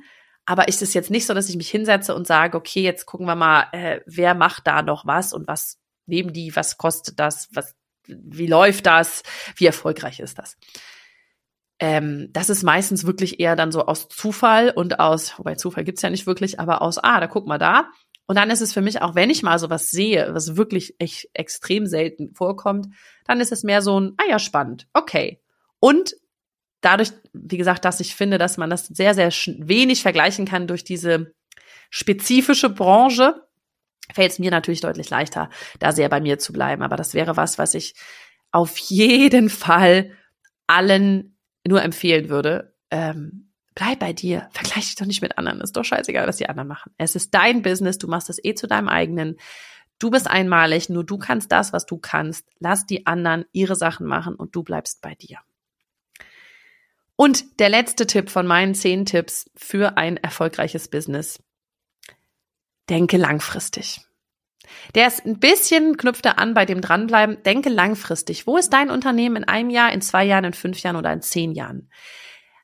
aber 0.48 0.66
ist 0.68 0.80
es 0.80 0.94
jetzt 0.94 1.10
nicht 1.10 1.26
so, 1.26 1.34
dass 1.34 1.50
ich 1.50 1.56
mich 1.56 1.68
hinsetze 1.68 2.14
und 2.14 2.26
sage, 2.26 2.56
okay, 2.56 2.80
jetzt 2.80 3.04
gucken 3.04 3.26
wir 3.26 3.34
mal, 3.34 3.66
äh, 3.72 4.00
wer 4.06 4.34
macht 4.34 4.66
da 4.66 4.80
noch 4.80 5.04
was 5.04 5.34
und 5.34 5.46
was 5.46 5.78
nehmen 6.06 6.32
die, 6.32 6.56
was 6.56 6.78
kostet 6.78 7.20
das, 7.20 7.50
was, 7.52 7.76
wie 8.06 8.46
läuft 8.46 8.86
das, 8.86 9.22
wie 9.56 9.66
erfolgreich 9.66 10.20
ist 10.20 10.38
das. 10.38 10.56
Ähm, 11.80 12.28
das 12.32 12.50
ist 12.50 12.62
meistens 12.62 13.06
wirklich 13.06 13.38
eher 13.38 13.54
dann 13.54 13.70
so 13.70 13.86
aus 13.86 14.08
Zufall 14.08 14.70
und 14.70 14.98
aus, 14.98 15.38
wobei 15.38 15.54
Zufall 15.54 15.84
gibt's 15.84 16.02
ja 16.02 16.10
nicht 16.10 16.26
wirklich, 16.26 16.58
aber 16.58 16.82
aus, 16.82 16.98
ah, 16.98 17.20
da 17.20 17.26
guck 17.26 17.46
mal 17.46 17.58
da. 17.58 17.88
Und 18.26 18.36
dann 18.36 18.50
ist 18.50 18.60
es 18.60 18.72
für 18.72 18.82
mich 18.82 19.00
auch, 19.00 19.14
wenn 19.14 19.30
ich 19.30 19.42
mal 19.42 19.58
sowas 19.58 19.90
sehe, 19.90 20.34
was 20.34 20.56
wirklich 20.56 20.96
echt 20.98 21.30
extrem 21.32 21.86
selten 21.86 22.34
vorkommt, 22.34 22.88
dann 23.26 23.40
ist 23.40 23.52
es 23.52 23.62
mehr 23.62 23.80
so 23.80 23.98
ein, 23.98 24.14
ah 24.18 24.28
ja, 24.28 24.38
spannend, 24.38 24.86
okay. 24.92 25.40
Und 25.80 26.14
dadurch, 26.80 27.12
wie 27.32 27.56
gesagt, 27.56 27.84
dass 27.84 28.00
ich 28.00 28.14
finde, 28.14 28.38
dass 28.38 28.56
man 28.56 28.70
das 28.70 28.86
sehr, 28.86 29.14
sehr 29.14 29.30
wenig 29.30 30.02
vergleichen 30.02 30.46
kann 30.46 30.66
durch 30.66 30.84
diese 30.84 31.32
spezifische 31.90 32.70
Branche, 32.70 33.46
fällt 34.12 34.32
es 34.32 34.38
mir 34.38 34.50
natürlich 34.50 34.80
deutlich 34.80 35.10
leichter, 35.10 35.50
da 35.78 35.92
sehr 35.92 36.08
bei 36.08 36.20
mir 36.20 36.38
zu 36.38 36.52
bleiben. 36.52 36.82
Aber 36.82 36.96
das 36.96 37.14
wäre 37.14 37.36
was, 37.36 37.58
was 37.58 37.74
ich 37.74 37.94
auf 38.50 38.78
jeden 38.78 39.50
Fall 39.50 40.12
allen 40.66 41.37
nur 41.68 41.82
empfehlen 41.82 42.28
würde. 42.28 42.74
Ähm, 42.90 43.50
bleib 43.74 44.00
bei 44.00 44.12
dir, 44.12 44.48
vergleich 44.52 44.86
dich 44.86 44.96
doch 44.96 45.06
nicht 45.06 45.22
mit 45.22 45.38
anderen. 45.38 45.60
Ist 45.60 45.76
doch 45.76 45.84
scheißegal, 45.84 46.26
was 46.26 46.38
die 46.38 46.48
anderen 46.48 46.68
machen. 46.68 46.92
Es 46.98 47.14
ist 47.14 47.32
dein 47.34 47.62
Business, 47.62 47.98
du 47.98 48.08
machst 48.08 48.30
es 48.30 48.42
eh 48.42 48.54
zu 48.54 48.66
deinem 48.66 48.88
eigenen. 48.88 49.36
Du 50.00 50.10
bist 50.10 50.28
einmalig, 50.28 50.88
nur 50.88 51.04
du 51.04 51.18
kannst 51.18 51.52
das, 51.52 51.72
was 51.72 51.86
du 51.86 51.98
kannst. 51.98 52.48
Lass 52.58 52.86
die 52.86 53.06
anderen 53.06 53.44
ihre 53.52 53.76
Sachen 53.76 54.06
machen 54.06 54.34
und 54.34 54.54
du 54.56 54.62
bleibst 54.62 55.02
bei 55.02 55.14
dir. 55.14 55.38
Und 57.16 57.58
der 57.58 57.68
letzte 57.68 58.06
Tipp 58.06 58.30
von 58.30 58.46
meinen 58.46 58.74
zehn 58.74 59.04
Tipps 59.04 59.50
für 59.56 59.96
ein 59.96 60.16
erfolgreiches 60.16 60.88
Business. 60.88 61.42
Denke 62.88 63.16
langfristig. 63.16 64.00
Der 64.94 65.06
ist 65.06 65.24
ein 65.24 65.38
bisschen, 65.38 65.96
knüpft 65.96 66.26
er 66.26 66.38
an 66.38 66.54
bei 66.54 66.64
dem 66.64 66.80
dranbleiben. 66.80 67.42
Denke 67.44 67.68
langfristig. 67.68 68.46
Wo 68.46 68.56
ist 68.56 68.72
dein 68.72 68.90
Unternehmen 68.90 69.36
in 69.36 69.44
einem 69.44 69.70
Jahr, 69.70 69.92
in 69.92 70.00
zwei 70.00 70.24
Jahren, 70.24 70.44
in 70.44 70.52
fünf 70.52 70.82
Jahren 70.82 70.96
oder 70.96 71.12
in 71.12 71.22
zehn 71.22 71.52
Jahren? 71.52 71.90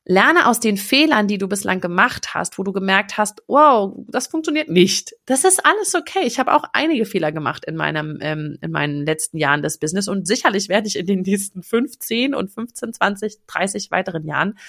Lerne 0.07 0.45
aus 0.45 0.59
den 0.59 0.77
Fehlern, 0.77 1.27
die 1.27 1.39
du 1.39 1.47
bislang 1.47 1.81
gemacht 1.81 2.35
hast, 2.35 2.59
wo 2.59 2.63
du 2.63 2.71
gemerkt 2.71 3.17
hast, 3.17 3.41
wow, 3.47 3.91
das 4.07 4.27
funktioniert 4.27 4.69
nicht. 4.69 5.15
Das 5.25 5.43
ist 5.43 5.65
alles 5.65 5.95
okay. 5.95 6.21
Ich 6.25 6.37
habe 6.37 6.53
auch 6.53 6.63
einige 6.73 7.05
Fehler 7.05 7.31
gemacht 7.31 7.65
in 7.65 7.75
meinem, 7.75 8.19
ähm, 8.21 8.59
in 8.61 8.69
meinen 8.69 9.03
letzten 9.03 9.39
Jahren 9.39 9.63
des 9.63 9.79
Business 9.79 10.07
und 10.07 10.27
sicherlich 10.27 10.69
werde 10.69 10.87
ich 10.87 10.95
in 10.95 11.07
den 11.07 11.21
nächsten 11.21 11.63
15 11.63 12.35
und 12.35 12.51
15, 12.51 12.93
20, 12.93 13.37
30 13.47 13.89
weiteren 13.89 14.27
Jahren 14.27 14.59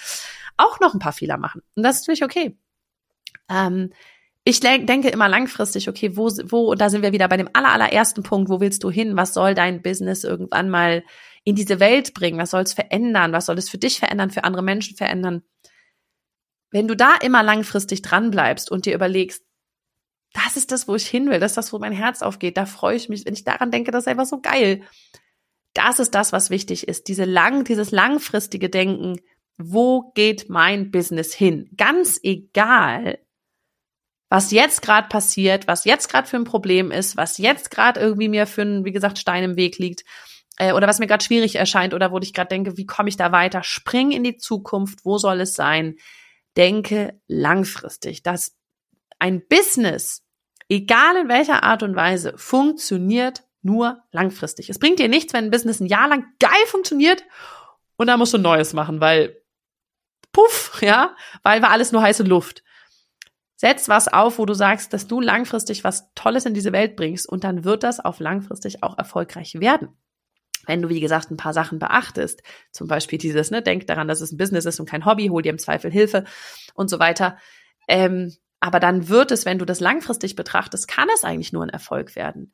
auch 0.57 0.79
noch 0.79 0.95
ein 0.95 0.99
paar 0.99 1.13
Fehler 1.13 1.37
machen. 1.37 1.61
Und 1.75 1.83
das 1.83 1.97
ist 1.97 2.07
natürlich 2.07 2.23
okay. 2.23 2.57
Ähm, 3.47 3.91
ich 4.47 4.61
denke 4.61 5.09
immer 5.09 5.27
langfristig, 5.27 5.89
okay, 5.89 6.15
wo, 6.15 6.29
wo, 6.45 6.71
und 6.71 6.79
da 6.79 6.89
sind 6.89 7.01
wir 7.01 7.11
wieder 7.11 7.27
bei 7.27 7.35
dem 7.35 7.49
aller, 7.51 7.73
allerersten 7.73 8.23
Punkt, 8.23 8.49
wo 8.49 8.61
willst 8.61 8.81
du 8.81 8.89
hin? 8.89 9.17
Was 9.17 9.33
soll 9.33 9.53
dein 9.53 9.81
Business 9.81 10.23
irgendwann 10.23 10.69
mal 10.69 11.03
in 11.43 11.55
diese 11.55 11.81
Welt 11.81 12.13
bringen? 12.13 12.39
Was 12.39 12.51
soll 12.51 12.61
es 12.61 12.71
verändern? 12.71 13.33
Was 13.33 13.47
soll 13.47 13.57
es 13.57 13.69
für 13.69 13.77
dich 13.77 13.99
verändern, 13.99 14.31
für 14.31 14.45
andere 14.45 14.63
Menschen 14.63 14.95
verändern? 14.95 15.43
Wenn 16.71 16.87
du 16.87 16.95
da 16.95 17.15
immer 17.21 17.43
langfristig 17.43 18.03
dran 18.03 18.31
bleibst 18.31 18.71
und 18.71 18.85
dir 18.85 18.95
überlegst, 18.95 19.43
das 20.31 20.55
ist 20.55 20.71
das, 20.71 20.87
wo 20.87 20.95
ich 20.95 21.07
hin 21.07 21.29
will, 21.29 21.41
das 21.41 21.51
ist 21.51 21.57
das, 21.57 21.73
wo 21.73 21.79
mein 21.79 21.91
Herz 21.91 22.21
aufgeht, 22.21 22.55
da 22.55 22.65
freue 22.65 22.95
ich 22.95 23.09
mich, 23.09 23.25
wenn 23.25 23.33
ich 23.33 23.43
daran 23.43 23.69
denke, 23.69 23.91
das 23.91 24.03
ist 24.03 24.07
einfach 24.07 24.25
so 24.25 24.39
geil. 24.39 24.81
Das 25.73 25.99
ist 25.99 26.15
das, 26.15 26.31
was 26.31 26.49
wichtig 26.49 26.87
ist, 26.87 27.09
diese 27.09 27.25
lang, 27.25 27.65
dieses 27.65 27.91
langfristige 27.91 28.69
Denken, 28.69 29.19
wo 29.57 30.13
geht 30.15 30.49
mein 30.49 30.89
Business 30.89 31.33
hin? 31.33 31.69
Ganz 31.75 32.17
egal, 32.23 33.19
was 34.29 34.51
jetzt 34.51 34.81
gerade 34.81 35.07
passiert, 35.07 35.67
was 35.67 35.85
jetzt 35.85 36.09
gerade 36.09 36.27
für 36.27 36.37
ein 36.37 36.43
Problem 36.43 36.91
ist, 36.91 37.15
was 37.15 37.37
jetzt 37.37 37.71
gerade 37.71 37.99
irgendwie 37.99 38.29
mir 38.29 38.45
für 38.45 38.63
ein, 38.63 38.85
wie 38.85 38.91
gesagt, 38.91 39.17
Stein 39.17 39.43
im 39.43 39.55
Weg 39.55 39.77
liegt 39.77 40.03
äh, 40.57 40.73
oder 40.73 40.87
was 40.87 40.99
mir 40.99 41.07
gerade 41.07 41.23
schwierig 41.23 41.55
erscheint 41.55 41.93
oder 41.93 42.11
wo 42.11 42.19
ich 42.19 42.33
gerade 42.33 42.49
denke, 42.49 42.77
wie 42.77 42.85
komme 42.85 43.09
ich 43.09 43.17
da 43.17 43.31
weiter? 43.31 43.63
Spring 43.63 44.11
in 44.11 44.23
die 44.23 44.37
Zukunft, 44.37 45.05
wo 45.05 45.17
soll 45.17 45.41
es 45.41 45.53
sein? 45.53 45.95
Denke 46.57 47.19
langfristig. 47.27 48.23
dass 48.23 48.55
ein 49.19 49.47
Business, 49.47 50.23
egal 50.69 51.17
in 51.17 51.27
welcher 51.27 51.63
Art 51.63 51.81
und 51.81 51.95
Weise, 51.95 52.33
funktioniert 52.35 53.43
nur 53.61 54.03
langfristig. 54.11 54.69
Es 54.69 54.79
bringt 54.79 54.99
dir 54.99 55.07
nichts, 55.07 55.33
wenn 55.33 55.45
ein 55.45 55.51
Business 55.51 55.79
ein 55.79 55.87
Jahr 55.87 56.07
lang 56.07 56.25
geil 56.39 56.51
funktioniert 56.67 57.23
und 57.95 58.07
dann 58.07 58.19
musst 58.19 58.33
du 58.33 58.37
Neues 58.37 58.73
machen, 58.73 59.01
weil 59.01 59.41
puff, 60.31 60.79
ja, 60.81 61.15
weil 61.43 61.61
war 61.61 61.71
alles 61.71 61.91
nur 61.91 62.01
heiße 62.01 62.23
Luft. 62.23 62.63
Setz 63.59 63.89
was 63.89 64.07
auf, 64.07 64.37
wo 64.37 64.45
du 64.45 64.53
sagst, 64.53 64.93
dass 64.93 65.07
du 65.07 65.19
langfristig 65.19 65.83
was 65.83 66.13
Tolles 66.13 66.45
in 66.45 66.53
diese 66.53 66.71
Welt 66.71 66.95
bringst 66.95 67.27
und 67.27 67.43
dann 67.43 67.63
wird 67.63 67.81
das 67.83 67.99
auf 67.99 68.19
langfristig 68.19 68.83
auch 68.83 68.97
erfolgreich 68.97 69.59
werden. 69.59 69.89
Wenn 70.67 70.83
du, 70.83 70.89
wie 70.89 70.99
gesagt, 70.99 71.31
ein 71.31 71.37
paar 71.37 71.53
Sachen 71.53 71.79
beachtest, 71.79 72.43
zum 72.71 72.87
Beispiel 72.87 73.17
dieses, 73.17 73.49
ne, 73.49 73.63
denk 73.63 73.87
daran, 73.87 74.07
dass 74.07 74.21
es 74.21 74.31
ein 74.31 74.37
Business 74.37 74.65
ist 74.65 74.79
und 74.79 74.87
kein 74.87 75.05
Hobby, 75.05 75.27
hol 75.27 75.41
dir 75.41 75.49
im 75.49 75.57
Zweifel 75.57 75.91
Hilfe 75.91 76.23
und 76.75 76.89
so 76.89 76.99
weiter. 76.99 77.37
Ähm, 77.87 78.31
aber 78.59 78.79
dann 78.79 79.09
wird 79.09 79.31
es, 79.31 79.45
wenn 79.45 79.57
du 79.57 79.65
das 79.65 79.79
langfristig 79.79 80.35
betrachtest, 80.35 80.87
kann 80.87 81.07
es 81.15 81.23
eigentlich 81.23 81.51
nur 81.51 81.63
ein 81.63 81.69
Erfolg 81.69 82.15
werden, 82.15 82.53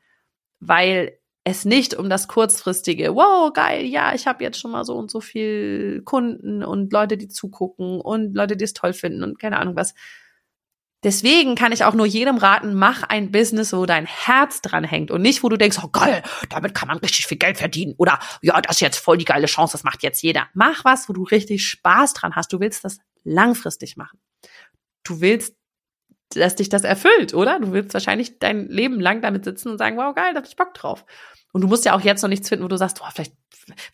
weil 0.62 1.18
es 1.44 1.66
nicht 1.66 1.96
um 1.96 2.10
das 2.10 2.30
kurzfristige, 2.30 3.13
wow, 3.16 3.52
geil, 3.52 3.86
ja, 3.86 4.13
ich 4.16 4.26
habe 4.26 4.44
jetzt 4.44 4.60
schon 4.60 4.72
mal 4.72 4.86
so 4.86 4.96
und 4.96 5.12
so 5.12 5.20
viel 5.20 6.02
Kunden 6.06 6.63
und 6.63 6.94
Leute, 6.94 7.18
die 7.18 7.28
zugucken 7.28 8.00
und 8.00 8.34
Leute, 8.34 8.56
die 8.56 8.63
es 8.63 8.74
toll 8.74 8.94
finden 8.94 9.24
und 9.24 9.39
keine 9.39 9.60
Ahnung 9.60 9.76
was, 9.76 9.94
Deswegen 11.04 11.56
kann 11.56 11.72
ich 11.72 11.84
auch 11.84 11.94
nur 11.94 12.06
jedem 12.06 12.38
raten, 12.38 12.74
mach 12.74 13.04
ein 13.04 13.32
Business, 13.32 13.74
wo 13.74 13.86
dein 13.86 14.06
Herz 14.06 14.62
dran 14.62 14.84
hängt 14.84 15.12
und 15.12 15.22
nicht, 15.22 15.44
wo 15.44 15.50
du 15.50 15.58
denkst, 15.58 15.78
oh 15.84 15.89
geil, 15.89 16.24
damit 16.50 16.74
kann 16.74 16.88
man 16.88 16.98
richtig 16.98 17.28
viel 17.28 17.38
Geld 17.38 17.58
verdienen 17.58 17.94
oder 17.98 18.20
ja, 18.42 18.60
das 18.62 18.78
ist 18.78 18.82
jetzt 18.82 19.00
voll 19.00 19.18
die 19.18 19.26
geile 19.26 19.48
Chance, 19.48 19.74
das 19.74 19.84
macht 19.84 20.04
jetzt 20.04 20.22
jeder. 20.24 20.48
Mach 20.54 20.86
was, 20.86 21.10
wo 21.10 21.13
du 21.13 21.24
richtig 21.24 21.68
Spaß 21.68 22.13
dran 22.13 22.36
hast. 22.36 22.54
Du 22.54 22.60
willst 22.60 22.84
das 22.86 23.00
langfristig 23.24 23.98
machen. 23.98 24.20
Du 25.04 25.20
willst, 25.20 25.56
dass 26.30 26.56
dich 26.56 26.70
das 26.70 26.84
erfüllt, 26.84 27.34
oder? 27.34 27.60
Du 27.60 27.74
willst 27.74 27.94
wahrscheinlich 27.94 28.39
dein 28.39 28.68
Leben 28.70 29.00
lang 29.00 29.22
damit 29.22 29.44
sitzen 29.44 29.70
und 29.70 29.78
sagen, 29.78 29.98
wow, 29.98 30.16
geil, 30.16 30.34
da 30.34 30.39
hab 30.39 30.48
ich 30.48 30.56
Bock 30.56 30.74
drauf. 30.74 31.06
Und 31.52 31.62
du 31.62 31.68
musst 31.68 31.86
ja 31.86 31.96
auch 31.96 32.02
jetzt 32.02 32.22
noch 32.22 32.30
nichts 32.30 32.50
finden, 32.50 32.63
wo 32.63 32.70
du 32.70 32.78
sagst, 32.78 33.00
oh, 33.02 33.10
vielleicht 33.13 33.36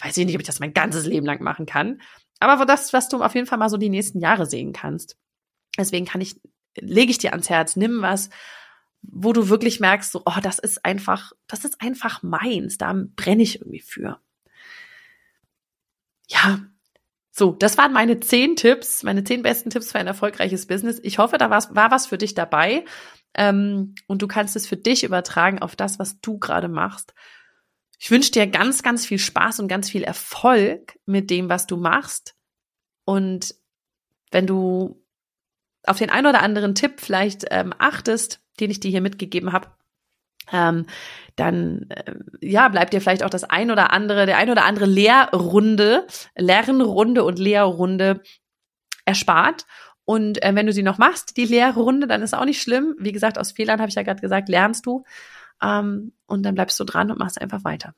weiß 0.01 0.17
ich 0.17 0.25
nicht, 0.25 0.35
ob 0.35 0.41
ich 0.41 0.47
das 0.47 0.59
mein 0.59 0.73
ganzes 0.73 1.05
Leben 1.05 1.25
lang 1.25 1.43
machen 1.43 1.65
kann. 1.65 2.01
Aber 2.39 2.65
das, 2.65 2.93
was 2.93 3.09
du 3.09 3.21
auf 3.21 3.35
jeden 3.35 3.47
Fall 3.47 3.57
mal 3.57 3.69
so 3.69 3.77
die 3.77 3.89
nächsten 3.89 4.19
Jahre 4.19 4.45
sehen 4.45 4.71
kannst. 4.71 5.17
Deswegen 5.77 6.05
kann 6.05 6.21
ich 6.21 6.39
lege 6.81 7.11
ich 7.11 7.17
dir 7.17 7.31
ans 7.31 7.49
Herz, 7.49 7.75
nimm 7.75 8.01
was, 8.01 8.29
wo 9.01 9.33
du 9.33 9.49
wirklich 9.49 9.79
merkst, 9.79 10.11
so, 10.11 10.23
oh, 10.25 10.39
das 10.41 10.59
ist 10.59 10.83
einfach, 10.85 11.31
das 11.47 11.65
ist 11.65 11.81
einfach 11.81 12.23
meins, 12.23 12.77
da 12.77 12.93
brenne 13.15 13.43
ich 13.43 13.61
irgendwie 13.61 13.79
für. 13.79 14.19
Ja, 16.27 16.59
so, 17.31 17.53
das 17.53 17.77
waren 17.77 17.93
meine 17.93 18.19
zehn 18.19 18.55
Tipps, 18.55 19.03
meine 19.03 19.23
zehn 19.23 19.41
besten 19.41 19.69
Tipps 19.69 19.91
für 19.91 19.99
ein 19.99 20.07
erfolgreiches 20.07 20.67
Business. 20.67 20.99
Ich 21.03 21.17
hoffe, 21.19 21.37
da 21.37 21.49
war, 21.49 21.63
war 21.73 21.91
was 21.91 22.07
für 22.07 22.17
dich 22.17 22.33
dabei 22.33 22.83
ähm, 23.33 23.95
und 24.07 24.21
du 24.21 24.27
kannst 24.27 24.55
es 24.55 24.67
für 24.67 24.77
dich 24.77 25.03
übertragen 25.03 25.59
auf 25.59 25.75
das, 25.75 25.99
was 25.99 26.19
du 26.19 26.37
gerade 26.37 26.67
machst. 26.67 27.13
Ich 27.97 28.11
wünsche 28.11 28.31
dir 28.31 28.47
ganz, 28.47 28.83
ganz 28.83 29.05
viel 29.05 29.19
Spaß 29.19 29.59
und 29.59 29.67
ganz 29.67 29.89
viel 29.89 30.03
Erfolg 30.03 30.97
mit 31.05 31.29
dem, 31.29 31.49
was 31.49 31.67
du 31.67 31.77
machst. 31.77 32.35
Und 33.05 33.55
wenn 34.31 34.47
du 34.47 35.03
auf 35.89 35.97
den 35.97 36.09
ein 36.09 36.25
oder 36.25 36.41
anderen 36.41 36.75
Tipp 36.75 36.99
vielleicht 36.99 37.45
ähm, 37.51 37.73
achtest, 37.77 38.41
den 38.59 38.69
ich 38.69 38.79
dir 38.79 38.91
hier 38.91 39.01
mitgegeben 39.01 39.51
habe, 39.51 39.67
ähm, 40.51 40.85
dann 41.35 41.89
äh, 41.89 42.13
ja 42.41 42.67
bleibt 42.69 42.93
dir 42.93 43.01
vielleicht 43.01 43.23
auch 43.23 43.29
das 43.29 43.43
ein 43.43 43.71
oder 43.71 43.91
andere, 43.91 44.25
der 44.25 44.37
ein 44.37 44.49
oder 44.49 44.65
andere 44.65 44.85
Lehrrunde, 44.85 46.05
Lernrunde 46.35 47.23
und 47.23 47.39
Lehrrunde 47.39 48.21
erspart. 49.05 49.65
Und 50.05 50.43
äh, 50.43 50.55
wenn 50.55 50.65
du 50.65 50.73
sie 50.73 50.83
noch 50.83 50.97
machst, 50.97 51.37
die 51.37 51.45
Lehrrunde, 51.45 52.07
dann 52.07 52.21
ist 52.21 52.35
auch 52.35 52.45
nicht 52.45 52.61
schlimm. 52.61 52.95
Wie 52.99 53.11
gesagt, 53.11 53.37
aus 53.37 53.51
Fehlern 53.51 53.79
habe 53.79 53.89
ich 53.89 53.95
ja 53.95 54.03
gerade 54.03 54.21
gesagt, 54.21 54.49
lernst 54.49 54.85
du. 54.85 55.03
Ähm, 55.61 56.13
und 56.25 56.43
dann 56.43 56.55
bleibst 56.55 56.79
du 56.79 56.83
dran 56.83 57.11
und 57.11 57.19
machst 57.19 57.39
einfach 57.39 57.63
weiter. 57.63 57.93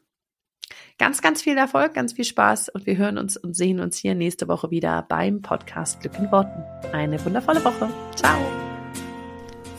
Ganz, 0.98 1.22
ganz 1.22 1.42
viel 1.42 1.58
Erfolg, 1.58 1.94
ganz 1.94 2.14
viel 2.14 2.26
Spaß 2.26 2.70
und 2.70 2.86
wir 2.86 2.98
hören 2.98 3.18
uns 3.18 3.38
und 3.38 3.56
sehen 3.56 3.80
uns 3.80 3.98
hier 3.98 4.16
nächste 4.16 4.48
Woche 4.48 4.72
wieder 4.72 5.06
beim 5.08 5.42
Podcast 5.42 6.02
Glück 6.02 6.18
in 6.18 6.32
Worten. 6.32 6.64
Eine 6.94 7.24
wundervolle 7.24 7.64
Woche. 7.64 7.90
Ciao. 8.16 8.71